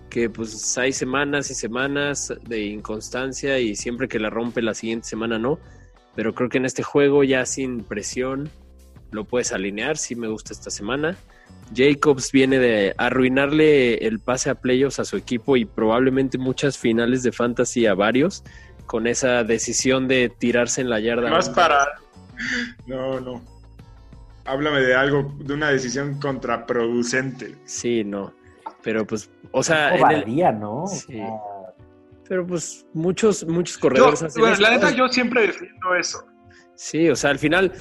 [0.08, 5.08] que pues hay semanas y semanas de inconstancia y siempre que la rompe la siguiente
[5.08, 5.58] semana no.
[6.14, 8.50] Pero creo que en este juego ya sin presión
[9.16, 9.96] lo puedes alinear.
[9.96, 11.16] Sí me gusta esta semana.
[11.74, 17.24] Jacobs viene de arruinarle el pase a playoffs a su equipo y probablemente muchas finales
[17.24, 18.44] de fantasy a varios
[18.86, 21.28] con esa decisión de tirarse en la yarda.
[21.28, 21.88] Más para
[22.86, 23.42] no, no.
[24.44, 27.56] Háblame de algo, de una decisión contraproducente.
[27.64, 28.32] Sí, no.
[28.82, 29.96] Pero pues, o sea.
[29.96, 30.86] En ¿no?
[30.86, 31.20] Sí.
[32.28, 36.24] Pero pues muchos, muchos corredores La neta, yo siempre defiendo eso.
[36.74, 37.72] Sí, o sea, al final,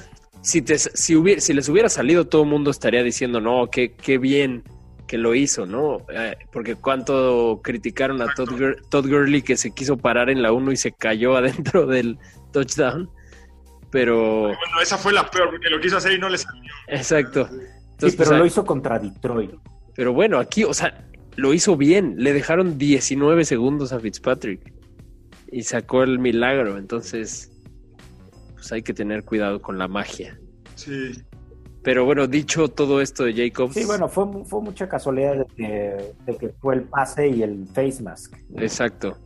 [0.42, 4.18] si, te, si, si les hubiera salido, todo el mundo estaría diciendo, no, qué, qué
[4.18, 4.62] bien
[5.06, 5.98] que lo hizo, ¿no?
[6.12, 8.48] Eh, porque cuánto criticaron a Todd,
[8.90, 12.18] Todd, Gurley que se quiso parar en la 1 y se cayó adentro del
[12.52, 13.08] touchdown
[13.90, 14.42] pero...
[14.42, 16.70] Bueno, esa fue la peor, porque lo quiso hacer y no le salió.
[16.88, 17.48] Exacto.
[17.98, 19.52] sí, pero lo hizo contra Detroit.
[19.94, 22.16] Pero bueno, aquí, o sea, lo hizo bien.
[22.18, 24.72] Le dejaron 19 segundos a Fitzpatrick
[25.50, 26.76] y sacó el milagro.
[26.76, 27.50] Entonces,
[28.56, 30.40] pues hay que tener cuidado con la magia.
[30.74, 31.12] Sí.
[31.82, 33.74] Pero bueno, dicho todo esto de Jacobs.
[33.74, 37.64] Sí, bueno, fue, fue mucha casualidad de que, de que fue el pase y el
[37.68, 38.34] face mask.
[38.56, 39.16] Exacto.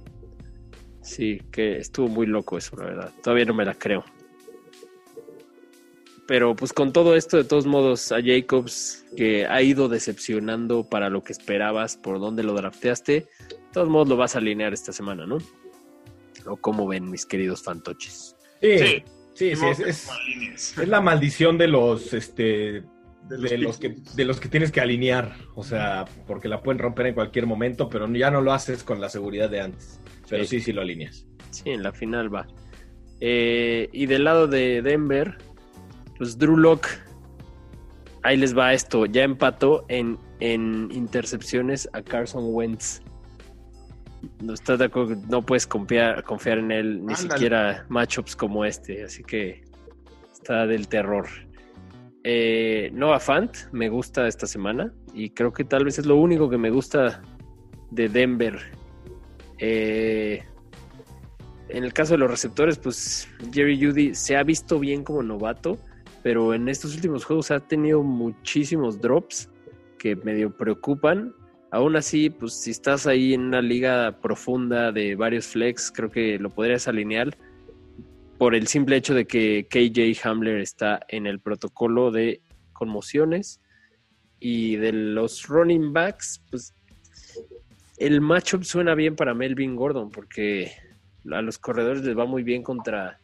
[1.00, 3.12] Sí, que estuvo muy loco eso, la verdad.
[3.22, 4.04] Todavía no me la creo.
[6.26, 11.08] Pero pues con todo esto, de todos modos, a Jacobs, que ha ido decepcionando para
[11.08, 13.12] lo que esperabas, por dónde lo drafteaste,
[13.48, 15.38] de todos modos lo vas a alinear esta semana, ¿no?
[16.46, 18.36] ¿O cómo ven, mis queridos fantoches?
[18.60, 19.04] Sí, sí,
[19.48, 22.82] sí, es, la maldición de los, este,
[23.28, 27.06] de los, que, de los que tienes que alinear, o sea, porque la pueden romper
[27.06, 30.00] en cualquier momento, pero ya no lo haces con la seguridad de antes.
[30.28, 31.26] Pero sí, sí, lo alineas.
[31.50, 32.46] Sí, en la final va.
[33.20, 35.38] Eh, y del lado de Denver,
[36.18, 36.86] pues Drew Lock,
[38.22, 43.00] ahí les va esto, ya empató en, en intercepciones a Carson Wentz.
[44.42, 49.04] No, estás de acuerdo, no puedes confiar, confiar en él, ni siquiera matchups como este,
[49.04, 49.62] así que
[50.32, 51.26] está del terror.
[52.22, 56.50] Eh, Noah Fant me gusta esta semana y creo que tal vez es lo único
[56.50, 57.22] que me gusta
[57.90, 58.58] de Denver.
[59.58, 60.42] Eh,
[61.68, 65.78] en el caso de los receptores, pues Jerry Judy se ha visto bien como novato,
[66.22, 69.48] pero en estos últimos juegos ha tenido muchísimos drops
[69.98, 71.34] que medio preocupan.
[71.72, 76.38] Aún así, pues si estás ahí en una liga profunda de varios flex, creo que
[76.38, 77.36] lo podrías alinear
[78.38, 82.40] por el simple hecho de que KJ Hamler está en el protocolo de
[82.72, 83.60] conmociones
[84.40, 86.74] y de los running backs, pues
[87.98, 90.72] el matchup suena bien para Melvin Gordon porque
[91.30, 93.20] a los corredores les va muy bien contra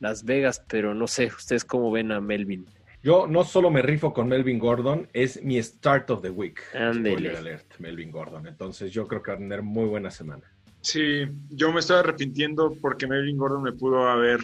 [0.00, 2.66] las Vegas, pero no sé, ¿ustedes cómo ven a Melvin?
[3.06, 6.60] Yo no solo me rifo con Melvin Gordon, es mi start of the week.
[6.74, 7.36] Andele.
[7.36, 8.48] Alert, Melvin Gordon.
[8.48, 10.42] Entonces yo creo que va a tener muy buena semana.
[10.80, 14.40] Sí, yo me estoy arrepintiendo porque Melvin Gordon me pudo haber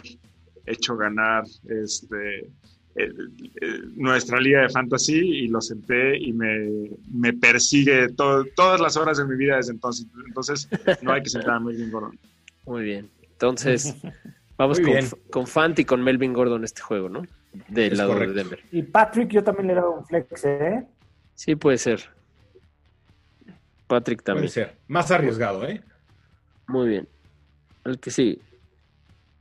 [0.65, 2.49] hecho ganar este
[3.95, 9.25] nuestra liga de fantasy y lo senté y me, me persigue todas las horas de
[9.25, 10.07] mi vida desde entonces.
[10.25, 10.69] Entonces
[11.01, 12.17] no hay que sentar a Melvin Gordon.
[12.65, 13.09] Muy bien.
[13.23, 13.93] Entonces,
[14.57, 15.05] Vamos con, bien.
[15.29, 17.23] con Fant y con Melvin Gordon este juego, ¿no?
[17.67, 18.33] Del Es lado correcto.
[18.33, 18.59] de Denver.
[18.71, 20.85] Y Patrick, yo también le he dado un flex, ¿eh?
[21.35, 22.01] Sí, puede ser.
[23.87, 24.49] Patrick Puede también.
[24.49, 24.77] ser.
[24.87, 25.81] Más arriesgado, ¿eh?
[26.67, 27.07] Muy bien.
[27.85, 28.41] El que sí.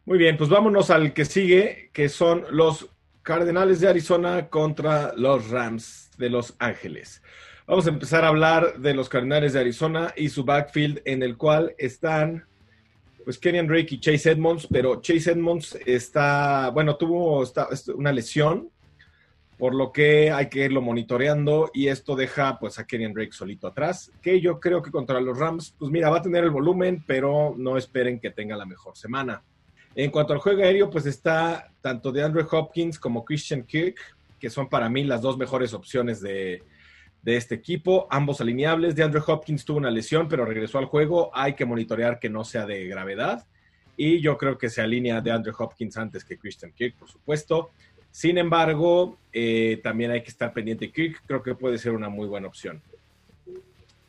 [0.04, 2.88] Muy bien, pues vámonos al que sigue, que son los
[3.22, 7.22] Cardenales de Arizona contra los Rams de Los Ángeles.
[7.68, 11.36] Vamos a empezar a hablar de los Cardenales de Arizona y su backfield en el
[11.36, 12.44] cual están
[13.24, 18.68] pues Kenyan Drake y Chase Edmonds, pero Chase Edmonds está, bueno, tuvo está- una lesión,
[19.58, 23.66] por lo que hay que irlo monitoreando y esto deja pues a Kenyan Drake solito
[23.68, 27.04] atrás, que yo creo que contra los Rams, pues mira, va a tener el volumen,
[27.06, 29.42] pero no esperen que tenga la mejor semana.
[29.94, 33.96] En cuanto al juego aéreo, pues está tanto de Andrew Hopkins como Christian Kirk,
[34.40, 36.62] que son para mí las dos mejores opciones de,
[37.22, 38.94] de este equipo, ambos alineables.
[38.94, 41.30] De Andrew Hopkins tuvo una lesión, pero regresó al juego.
[41.32, 43.46] Hay que monitorear que no sea de gravedad.
[43.96, 47.70] Y yo creo que se alinea de Andrew Hopkins antes que Christian Kirk, por supuesto.
[48.10, 51.22] Sin embargo, eh, también hay que estar pendiente de Kirk.
[51.26, 52.82] Creo que puede ser una muy buena opción.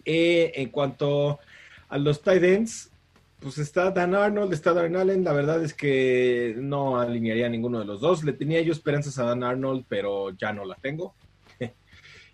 [0.05, 1.39] En cuanto
[1.87, 2.91] a los tight ends,
[3.39, 5.23] pues está Dan Arnold, está Darren Allen.
[5.23, 8.23] La verdad es que no alinearía a ninguno de los dos.
[8.23, 11.13] Le tenía yo esperanzas a Dan Arnold, pero ya no la tengo.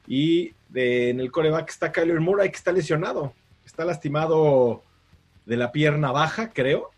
[0.10, 3.34] Y de- en el coreback está Kyler Murray, que está lesionado.
[3.66, 4.84] Está lastimado
[5.46, 6.90] de la pierna baja, creo.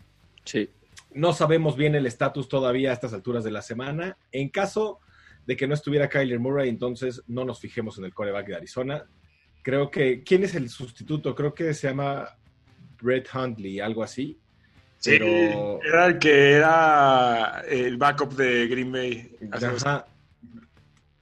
[0.44, 0.68] Sí.
[1.14, 4.16] No sabemos bien el estatus todavía a estas alturas de la semana.
[4.32, 4.98] En caso
[5.46, 9.04] de que no estuviera Kyler Murray, entonces no nos fijemos en el coreback de Arizona.
[9.62, 11.34] Creo que, ¿quién es el sustituto?
[11.34, 12.28] Creo que se llama
[13.00, 14.38] Brett Huntley, algo así.
[14.98, 19.36] Sí, Pero- era el que era el backup de Green Bay.
[19.50, 20.06] Ajá.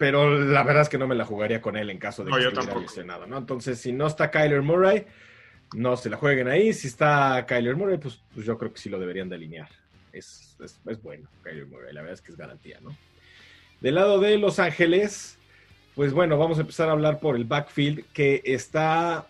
[0.01, 2.37] Pero la verdad es que no me la jugaría con él en caso de No,
[2.39, 3.37] que estuviera lesionado, ¿no?
[3.37, 5.05] Entonces, si no está Kyler Murray,
[5.75, 6.73] no se la jueguen ahí.
[6.73, 9.69] Si está Kyler Murray, pues, pues yo creo que sí lo deberían de alinear.
[10.11, 12.97] Es, es- es bueno, Kyler Murray, la verdad es que es garantía, ¿no?
[13.83, 15.39] Del lado de Los Ángeles,
[15.95, 19.27] pues bueno, vamos a empezar a hablar por el backfield que está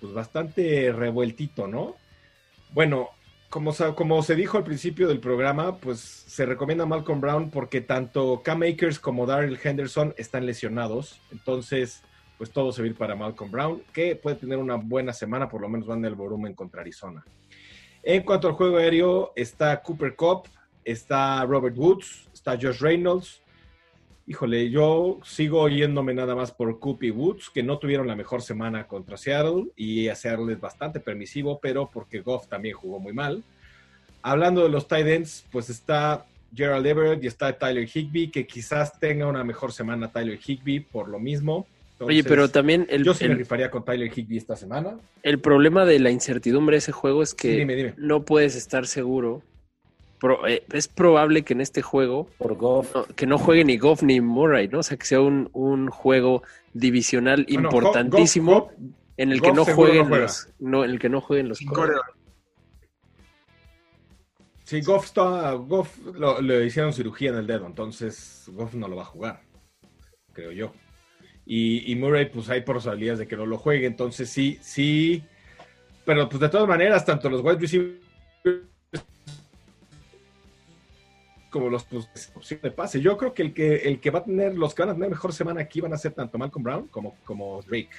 [0.00, 1.94] pues bastante revueltito, ¿no?
[2.72, 3.10] Bueno,
[3.50, 8.42] como, como se dijo al principio del programa, pues se recomienda Malcolm Brown porque tanto
[8.42, 11.20] Cam Akers como Daryl Henderson están lesionados.
[11.32, 12.02] Entonces,
[12.36, 15.68] pues todo se va para Malcolm Brown, que puede tener una buena semana, por lo
[15.68, 17.24] menos van el volumen contra Arizona.
[18.02, 20.48] En cuanto al juego aéreo, está Cooper Cup,
[20.84, 23.42] está Robert Woods, está Josh Reynolds.
[24.28, 28.42] Híjole, yo sigo yéndome nada más por Coop y Woods, que no tuvieron la mejor
[28.42, 33.14] semana contra Seattle, y a Seattle es bastante permisivo, pero porque Goff también jugó muy
[33.14, 33.42] mal.
[34.20, 39.00] Hablando de los tight ends, pues está Gerald Everett y está Tyler Higby, que quizás
[39.00, 41.66] tenga una mejor semana Tyler Higby por lo mismo.
[41.98, 44.98] Oye, pero también el, yo sí me el, rifaría con Tyler Higby esta semana.
[45.22, 47.94] el problema de la incertidumbre de ese juego es que Sí, dime, dime.
[47.96, 49.42] no puedes estar seguro.
[50.20, 52.94] Pro- eh, es probable que en este juego Por Goff.
[52.94, 54.80] no, que no juegue ni Goff ni Murray, ¿no?
[54.80, 56.42] O sea, que sea un, un juego
[56.72, 60.90] divisional Bueno, importantísimo Goff- Goff- en el que Goff no jueguen no los, no, en
[60.90, 61.58] el que no jueguen los.
[64.64, 68.96] Sí, Goff, está, Goff lo- le hicieron cirugía en el dedo, entonces Goff no lo
[68.96, 69.40] va a jugar,
[70.32, 70.72] creo yo.
[71.46, 75.24] Y, y Murray, pues hay probabilidades de que no lo juegue, entonces sí, sí.
[76.04, 77.96] Pero pues de todas maneras, tanto los wide receivers
[81.50, 83.00] como los pues, opción de pase.
[83.00, 85.10] Yo creo que el que el que va a tener, los que van a tener
[85.10, 87.90] mejor semana aquí van a ser tanto Malcolm Brown como, como Drake.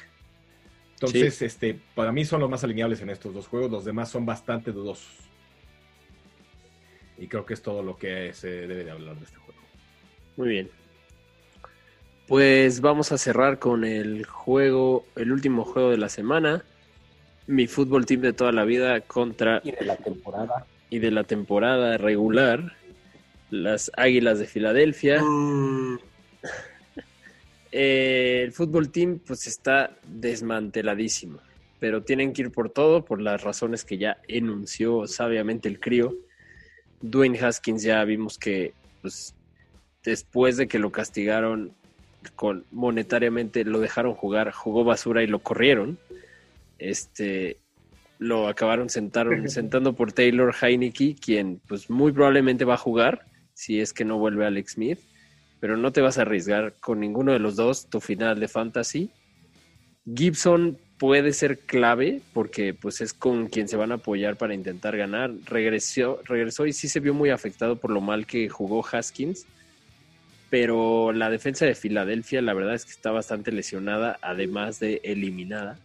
[0.93, 4.26] Entonces, este, para mí son los más alineables en estos dos juegos, los demás son
[4.26, 5.30] bastante dudosos.
[7.18, 9.60] Y creo que es todo lo que se debe de hablar de este juego.
[10.36, 10.70] Muy bien.
[12.28, 16.64] Pues vamos a cerrar con el juego, el último juego de la semana.
[17.47, 20.66] Mi fútbol team de toda la vida contra Y de la temporada.
[20.89, 22.74] y de la temporada regular,
[23.50, 25.22] las Águilas de Filadelfia.
[25.22, 26.00] Mm,
[27.72, 31.40] Eh, el fútbol team pues está desmanteladísimo,
[31.80, 36.15] pero tienen que ir por todo por las razones que ya enunció sabiamente el crío.
[37.02, 39.36] Dwayne Haskins ya vimos que pues,
[40.03, 41.74] después de que lo castigaron
[42.36, 45.99] con monetariamente lo dejaron jugar, jugó basura y lo corrieron.
[46.80, 47.57] Este
[48.18, 53.26] lo acabaron sentaron, sentando por Taylor Heineke, quien pues muy probablemente va a jugar
[53.60, 54.99] si es que no vuelve Alex Smith
[55.60, 59.11] pero no te vas a arriesgar con ninguno de los dos tu final de fantasy.
[60.06, 64.95] Gibson puede ser clave porque pues es con quien se van a apoyar para intentar
[64.95, 65.31] ganar.
[65.45, 69.45] Regresó, regresó y sí se vio muy afectado por lo mal que jugó Haskins.
[70.49, 75.77] Pero la defensa de Filadelfia, la verdad es que está bastante lesionada, además de eliminada.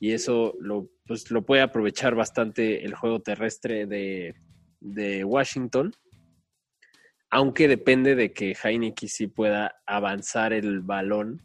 [0.00, 4.34] Y eso lo, pues, lo puede aprovechar bastante el juego terrestre de,
[4.80, 5.92] de Washington.
[7.30, 11.42] Aunque depende de que Heineken sí pueda avanzar el balón.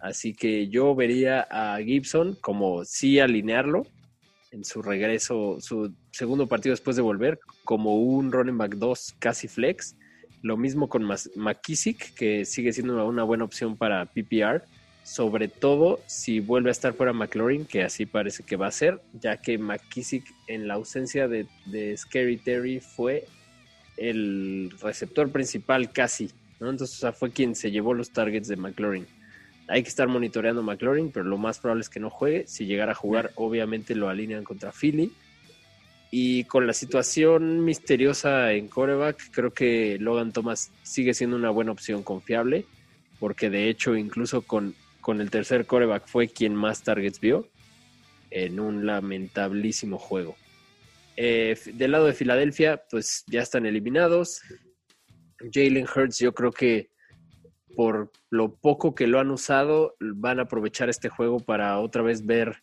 [0.00, 3.86] Así que yo vería a Gibson como sí alinearlo
[4.50, 9.48] en su regreso, su segundo partido después de volver, como un running back 2 casi
[9.48, 9.96] flex.
[10.42, 14.64] Lo mismo con McKissick, que sigue siendo una buena opción para PPR,
[15.04, 19.00] sobre todo si vuelve a estar fuera McLaurin, que así parece que va a ser,
[19.12, 23.24] ya que McKissick en la ausencia de, de Scary Terry fue
[23.96, 26.70] el receptor principal casi, ¿no?
[26.70, 29.06] Entonces fue quien se llevó los targets de McLaurin.
[29.68, 32.44] Hay que estar monitoreando a McLaurin, pero lo más probable es que no juegue.
[32.46, 35.12] Si llegara a jugar, obviamente lo alinean contra Philly.
[36.10, 41.72] Y con la situación misteriosa en coreback, creo que Logan Thomas sigue siendo una buena
[41.72, 42.66] opción confiable,
[43.18, 47.48] porque de hecho incluso con, con el tercer coreback fue quien más targets vio
[48.30, 50.36] en un lamentablísimo juego.
[51.16, 54.40] Eh, del lado de Filadelfia, pues ya están eliminados.
[55.52, 56.90] Jalen Hurts, yo creo que
[57.74, 62.24] por lo poco que lo han usado, van a aprovechar este juego para otra vez
[62.24, 62.62] ver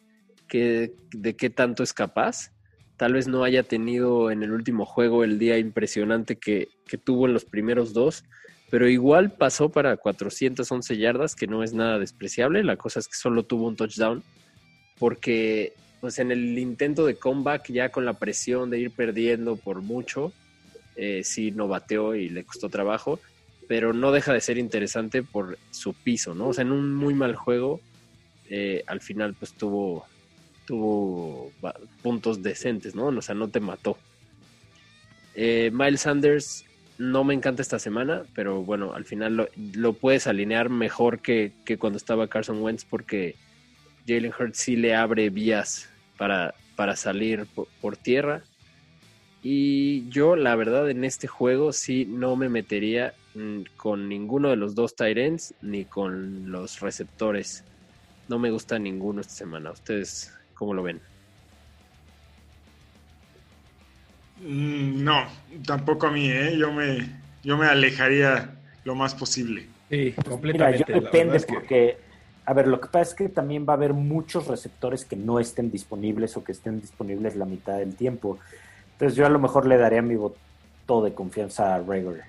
[0.51, 2.51] de qué tanto es capaz.
[2.97, 7.27] Tal vez no haya tenido en el último juego el día impresionante que, que tuvo
[7.27, 8.23] en los primeros dos,
[8.69, 12.63] pero igual pasó para 411 yardas, que no es nada despreciable.
[12.63, 14.23] La cosa es que solo tuvo un touchdown,
[14.97, 19.81] porque pues en el intento de comeback, ya con la presión de ir perdiendo por
[19.81, 20.31] mucho,
[20.95, 23.19] eh, sí no bateó y le costó trabajo,
[23.67, 26.49] pero no deja de ser interesante por su piso, ¿no?
[26.49, 27.81] O sea, en un muy mal juego,
[28.49, 30.05] eh, al final pues tuvo,
[30.65, 31.51] tuvo
[32.01, 33.07] puntos decentes, ¿no?
[33.07, 33.97] O sea, no te mató.
[35.35, 36.65] Eh, Miles Sanders
[36.97, 41.77] no me encanta esta semana, pero bueno, al final lo, puedes alinear mejor que, que
[41.77, 43.35] cuando estaba Carson Wentz porque
[44.07, 45.88] Jalen Hurts sí le abre vías
[46.19, 47.47] para, para salir
[47.81, 48.43] por, tierra.
[49.41, 54.57] Y yo, la verdad, en este juego sí no me metería mm, con ninguno de
[54.57, 57.63] los dos Tyrants ni con los receptores.
[58.27, 59.71] No me gusta ninguno esta semana.
[59.71, 61.01] ¿Ustedes cómo lo ven?
[64.41, 65.25] Mm, no,
[65.65, 66.57] tampoco a mí, ¿eh?
[66.57, 66.97] Yo me,
[67.43, 69.67] yo me alejaría lo más posible.
[69.89, 70.85] Sí, completamente.
[70.85, 72.08] Mira, yo depende porque
[72.49, 75.39] a ver, lo que pasa es que también va a haber muchos receptores que no
[75.39, 78.39] estén disponibles o que estén disponibles la mitad del tiempo.
[78.93, 82.23] Entonces yo a lo mejor le daría mi voto de confianza a Rager.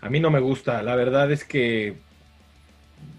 [0.00, 0.84] A mí no me gusta.
[0.84, 1.96] La verdad es que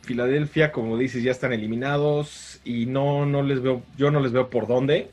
[0.04, 4.50] Filadelfia, como dices, ya están eliminados y no, no les veo, yo no les veo
[4.50, 5.10] por dónde.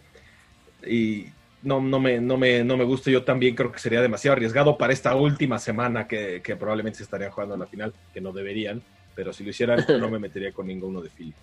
[0.86, 1.26] Y
[1.64, 3.10] no, no, me, no, me, no me gusta.
[3.10, 7.02] Yo también creo que sería demasiado arriesgado para esta última semana que, que probablemente se
[7.02, 10.52] estarían jugando a la final, que no deberían pero si lo hicieran no me metería
[10.52, 11.34] con ninguno de Philly.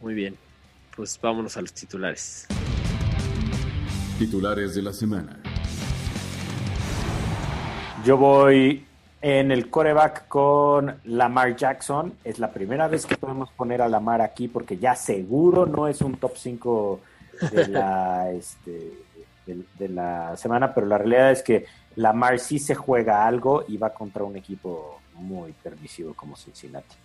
[0.00, 0.36] Muy bien,
[0.96, 2.46] pues vámonos a los titulares.
[4.18, 5.40] Titulares de la semana.
[8.04, 8.84] Yo voy
[9.20, 12.12] en el coreback con Lamar Jackson.
[12.22, 16.02] Es la primera vez que podemos poner a Lamar aquí porque ya seguro no es
[16.02, 17.00] un top 5
[17.50, 18.92] de la, este,
[19.46, 21.64] de la semana, pero la realidad es que
[21.96, 26.96] Lamar sí se juega algo y va contra un equipo muy permisivo como Cincinnati.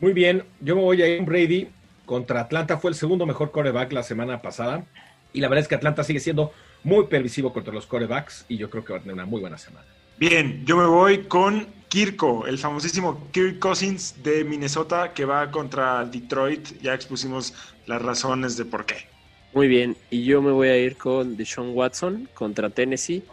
[0.00, 1.68] Muy bien, yo me voy a ir Brady
[2.06, 2.78] contra Atlanta.
[2.78, 4.84] Fue el segundo mejor coreback la semana pasada.
[5.32, 6.52] Y la verdad es que Atlanta sigue siendo
[6.84, 9.58] muy permisivo contra los corebacks y yo creo que va a tener una muy buena
[9.58, 9.86] semana.
[10.16, 16.04] Bien, yo me voy con Kirko, el famosísimo Kirk Cousins de Minnesota que va contra
[16.04, 16.80] Detroit.
[16.80, 17.54] Ya expusimos
[17.86, 19.08] las razones de por qué.
[19.54, 23.24] Muy bien, y yo me voy a ir con Deshaun Watson contra Tennessee.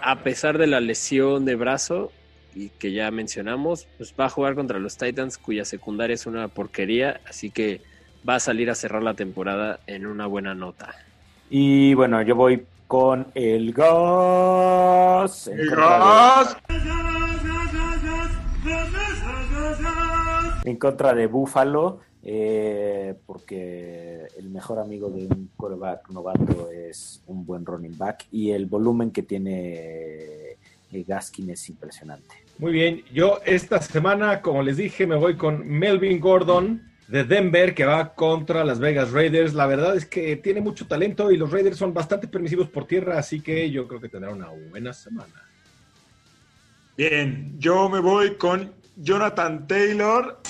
[0.00, 2.10] A pesar de la lesión de brazo,
[2.54, 6.48] y que ya mencionamos, pues va a jugar contra los Titans, cuya secundaria es una
[6.48, 7.80] porquería, así que
[8.28, 10.94] va a salir a cerrar la temporada en una buena nota.
[11.50, 15.48] Y bueno, yo voy con el gas.
[15.48, 16.56] El gas.
[20.64, 27.44] En contra de Buffalo, eh, porque el mejor amigo de un quarterback novato es un
[27.44, 30.56] buen running back y el volumen que tiene
[31.02, 32.43] Gaskin es impresionante.
[32.58, 37.74] Muy bien, yo esta semana, como les dije, me voy con Melvin Gordon de Denver,
[37.74, 39.54] que va contra las Vegas Raiders.
[39.54, 43.18] La verdad es que tiene mucho talento y los Raiders son bastante permisivos por tierra,
[43.18, 45.34] así que yo creo que tendrá una buena semana.
[46.96, 50.40] Bien, yo me voy con Jonathan Taylor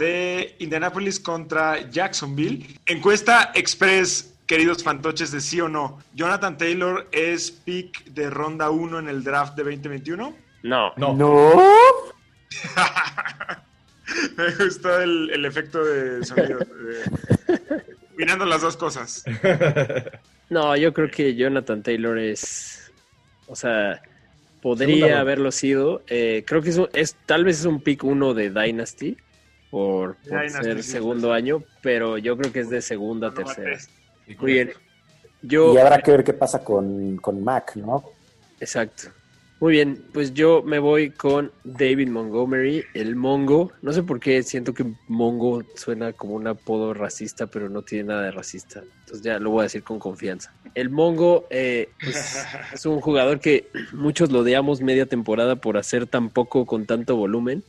[0.00, 2.66] de Indianapolis contra Jacksonville.
[2.86, 5.98] Encuesta Express queridos fantoches, de sí o no.
[6.14, 10.34] ¿Jonathan Taylor es pick de ronda 1 en el draft de 2021?
[10.62, 10.92] No.
[10.96, 11.14] No.
[14.36, 16.58] Me gustó el, efecto de sonido.
[18.16, 19.24] mirando las dos cosas.
[20.50, 22.92] No, yo creo que Jonathan Taylor es.
[23.46, 24.02] O sea,
[24.60, 26.02] Podría Segunda haberlo sido.
[26.08, 29.16] Eh, creo que es, un- es tal vez es un pick uno de Dynasty
[29.70, 31.32] por, por Dynasty, ser sí, segundo sí.
[31.34, 33.78] año, pero yo creo que es de segunda, No, tercera.
[34.38, 34.72] Muy bien.
[35.40, 38.04] Yo, Y habrá que ver qué pasa con, con Mac, ¿no?
[38.60, 39.04] exacto.
[39.62, 43.70] Muy bien, pues yo me voy con David Montgomery, el Mongo.
[43.80, 48.08] No sé por qué siento que Mongo suena como un apodo racista, pero no tiene
[48.08, 48.82] nada de racista.
[48.98, 50.52] Entonces ya lo voy a decir con confianza.
[50.74, 52.44] El Mongo eh, pues,
[52.74, 57.14] es un jugador que muchos lo odiamos media temporada por hacer tan poco con tanto
[57.14, 57.62] volumen,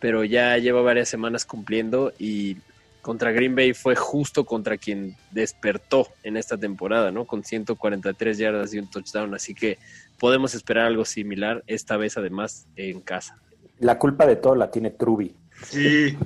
[0.00, 2.56] pero ya lleva varias semanas cumpliendo y
[3.02, 7.24] contra Green Bay fue justo contra quien despertó en esta temporada, ¿no?
[7.26, 9.78] Con 143 yardas y un touchdown, así que
[10.18, 13.38] podemos esperar algo similar, esta vez además en casa.
[13.78, 15.34] La culpa de todo la tiene Truby.
[15.64, 16.16] Sí.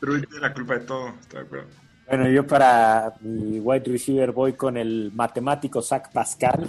[0.00, 1.68] Trudy tiene la culpa de todo, estoy de acuerdo.
[2.12, 6.68] Bueno, yo para mi wide receiver voy con el matemático Zach Pascal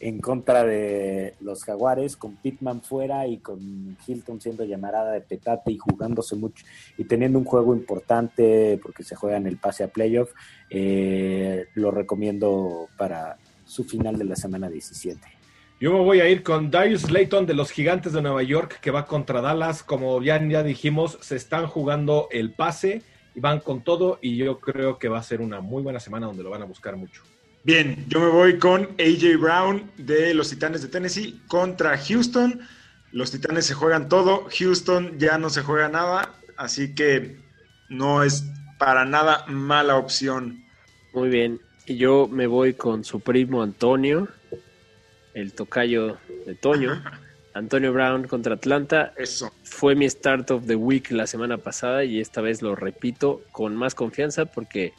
[0.00, 5.72] en contra de los Jaguares, con Pittman fuera y con Hilton siendo llamarada de petate
[5.72, 6.66] y jugándose mucho
[6.98, 10.28] y teniendo un juego importante porque se juega en el pase a playoff.
[10.68, 15.18] eh, lo recomiendo para su final de la semana 17.
[15.80, 18.90] Yo me voy a ir con Darius Slayton de los Gigantes de Nueva York, que
[18.90, 19.82] va contra Dallas.
[19.82, 23.00] Como ya, ya dijimos, se están jugando el pase
[23.34, 24.18] y van con todo.
[24.22, 26.66] Y yo creo que va a ser una muy buena semana donde lo van a
[26.66, 27.22] buscar mucho.
[27.64, 32.60] Bien, yo me voy con AJ Brown de los Titanes de Tennessee contra Houston.
[33.12, 37.36] Los Titanes se juegan todo, Houston ya no se juega nada, así que
[37.88, 38.44] no es
[38.78, 40.64] para nada mala opción.
[41.12, 44.26] Muy bien, y yo me voy con su primo Antonio,
[45.34, 47.00] el tocayo de Toño,
[47.54, 49.12] Antonio Brown contra Atlanta.
[49.16, 49.50] Eso.
[49.62, 53.76] Fue mi start of the week la semana pasada y esta vez lo repito con
[53.76, 54.92] más confianza porque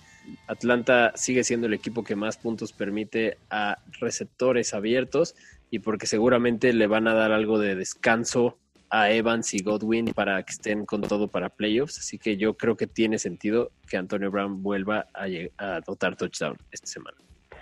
[0.47, 5.35] Atlanta sigue siendo el equipo que más puntos permite a receptores abiertos
[5.69, 8.57] y porque seguramente le van a dar algo de descanso
[8.89, 11.97] a Evans y Godwin para que estén con todo para playoffs.
[11.97, 15.23] Así que yo creo que tiene sentido que Antonio Brown vuelva a,
[15.57, 17.17] a anotar touchdown esta semana.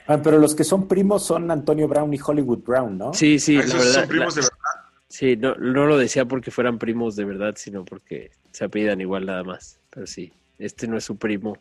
[0.08, 3.14] Ah, pero los que son primos son Antonio Brown y Hollywood Brown, ¿no?
[3.14, 3.94] Sí, sí, la Esos verdad.
[4.02, 4.81] son primos la- de verdad.
[5.12, 9.26] Sí, no, no lo decía porque fueran primos de verdad, sino porque se apellidan igual
[9.26, 9.82] nada más.
[9.90, 11.58] Pero sí, este no es su primo.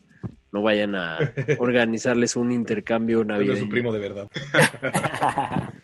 [0.52, 1.18] No vayan a
[1.59, 3.60] organizarles un intercambio Él es navideño.
[3.60, 4.28] su primo de verdad.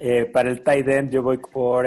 [0.00, 1.84] Eh, para el tight end yo voy por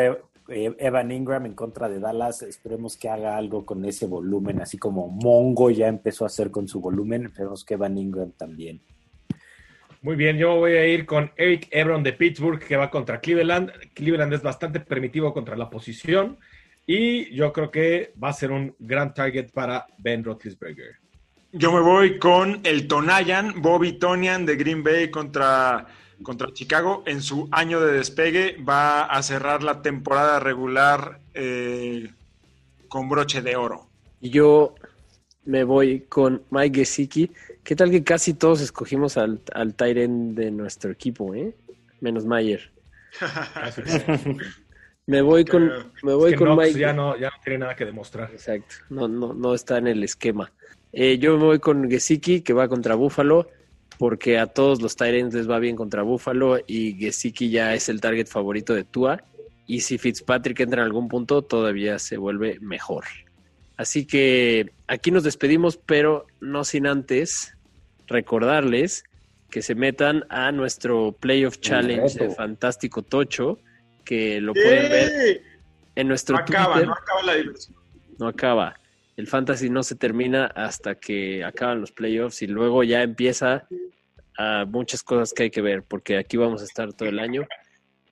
[0.50, 2.42] Evan Ingram en contra de Dallas.
[2.42, 6.68] Esperemos que haga algo con ese volumen, así como Mongo ya empezó a hacer con
[6.68, 7.28] su volumen.
[7.28, 8.82] Esperemos que Evan Ingram también.
[10.04, 13.72] Muy bien, yo voy a ir con Eric Ebron de Pittsburgh, que va contra Cleveland.
[13.94, 16.40] Cleveland es bastante permitivo contra la posición.
[16.88, 20.96] Y yo creo que va a ser un gran target para Ben Roethlisberger.
[21.52, 25.86] Yo me voy con el Tonayan, Bobby Tonian de Green Bay contra,
[26.24, 27.04] contra Chicago.
[27.06, 32.10] En su año de despegue va a cerrar la temporada regular eh,
[32.88, 33.88] con broche de oro.
[34.20, 34.74] Y yo
[35.46, 37.32] me voy con Mike Gesicki.
[37.64, 41.56] ¿Qué tal que casi todos escogimos al, al end de nuestro equipo, eh?
[42.00, 42.72] Menos Mayer.
[45.06, 45.70] Me voy con,
[46.04, 46.80] me voy Es que con Knox Mike.
[46.80, 48.32] ya no, ya no tiene nada que demostrar.
[48.32, 50.52] Exacto, no, no, no está en el esquema.
[50.94, 53.48] Eh, yo me voy con Gesicki, que va contra Buffalo,
[53.98, 58.02] porque a todos los Tyrants les va bien contra Buffalo y Gesicki ya es el
[58.02, 59.24] target favorito de Tua.
[59.68, 63.06] Y si Fitzpatrick entra en algún punto, todavía se vuelve mejor.
[63.82, 67.58] Así que aquí nos despedimos, pero no sin antes
[68.06, 69.04] recordarles
[69.50, 72.30] que se metan a nuestro Playoff Challenge de.
[72.30, 73.58] Fantástico Tocho,
[74.06, 75.42] que lo pueden ver ¡Eh!
[75.96, 77.76] en nuestro No acaba, Twitter no acaba la diversión.
[78.20, 78.80] no acaba.
[79.18, 83.68] El fantasy no se termina hasta que acaban los playoffs y luego ya empieza
[84.38, 87.48] a muchas cosas que hay que ver, porque aquí vamos a estar todo el año.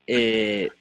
[0.07, 0.71] Eh,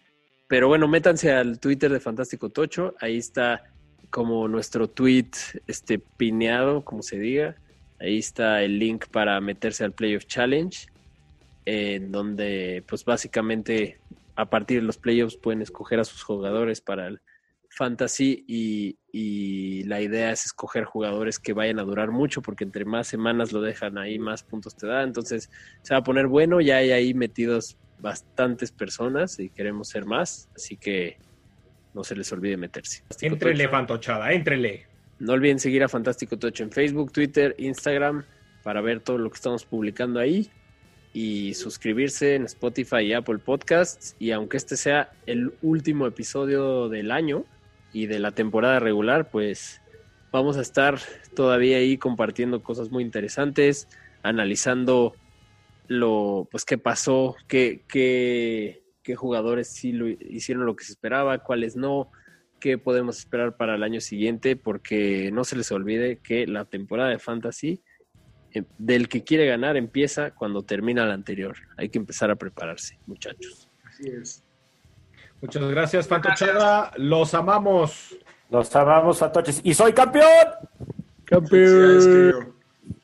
[0.47, 3.65] pero bueno, métanse al Twitter de Fantástico Tocho, ahí está
[4.11, 5.31] como nuestro tweet
[5.67, 7.57] este pineado, como se diga.
[8.01, 10.87] Ahí está el link para meterse al Playoff Challenge,
[11.65, 13.99] en donde pues básicamente
[14.37, 17.21] a partir de los playoffs pueden escoger a sus jugadores para el
[17.71, 22.85] fantasy y, y la idea es escoger jugadores que vayan a durar mucho porque entre
[22.85, 25.03] más semanas lo dejan ahí, más puntos te da.
[25.03, 25.51] Entonces
[25.83, 30.49] se va a poner bueno, ya hay ahí metidos bastantes personas y queremos ser más,
[30.55, 31.19] así que
[31.95, 33.03] no se les olvide meterse.
[33.21, 33.71] Entrele, Tocho.
[33.71, 34.87] fantochada, entrele.
[35.19, 38.25] No olviden seguir a Fantástico Tocho en Facebook, Twitter, Instagram
[38.63, 40.51] para ver todo lo que estamos publicando ahí
[41.13, 44.15] y suscribirse en Spotify y Apple Podcasts.
[44.19, 47.45] Y aunque este sea el último episodio del año
[47.93, 49.81] y de la temporada regular, pues
[50.31, 50.99] vamos a estar
[51.35, 53.89] todavía ahí compartiendo cosas muy interesantes,
[54.23, 55.15] analizando
[55.87, 61.39] lo, pues qué pasó, qué, qué, qué jugadores sí lo hicieron lo que se esperaba,
[61.39, 62.11] cuáles no,
[62.61, 67.09] qué podemos esperar para el año siguiente, porque no se les olvide que la temporada
[67.09, 67.83] de Fantasy
[68.53, 71.57] eh, del que quiere ganar empieza cuando termina la anterior.
[71.79, 73.71] Hay que empezar a prepararse, muchachos.
[73.83, 74.45] Así es.
[75.41, 76.93] Muchas gracias, Fantochada.
[76.99, 78.15] Los amamos.
[78.51, 79.63] Los amamos, Fantoches.
[79.65, 80.27] ¡Y soy campeón!
[81.25, 82.55] Querido.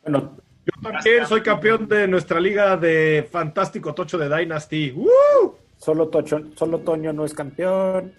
[0.02, 0.36] Bueno,
[0.66, 4.90] Yo también soy campeón de nuestra liga de Fantástico Tocho de Dynasty.
[4.90, 5.63] ¡Woo!
[5.84, 8.12] Solo, Tocho, solo Toño no es campeón.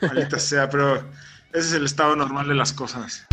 [0.00, 0.96] Maldita sea, pero
[1.52, 3.26] ese es el estado normal de las cosas.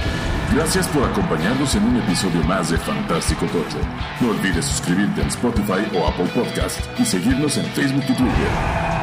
[0.54, 3.78] Gracias por acompañarnos en un episodio más de Fantástico Tocho.
[4.20, 9.01] No olvides suscribirte en Spotify o Apple Podcast y seguirnos en Facebook y Twitter.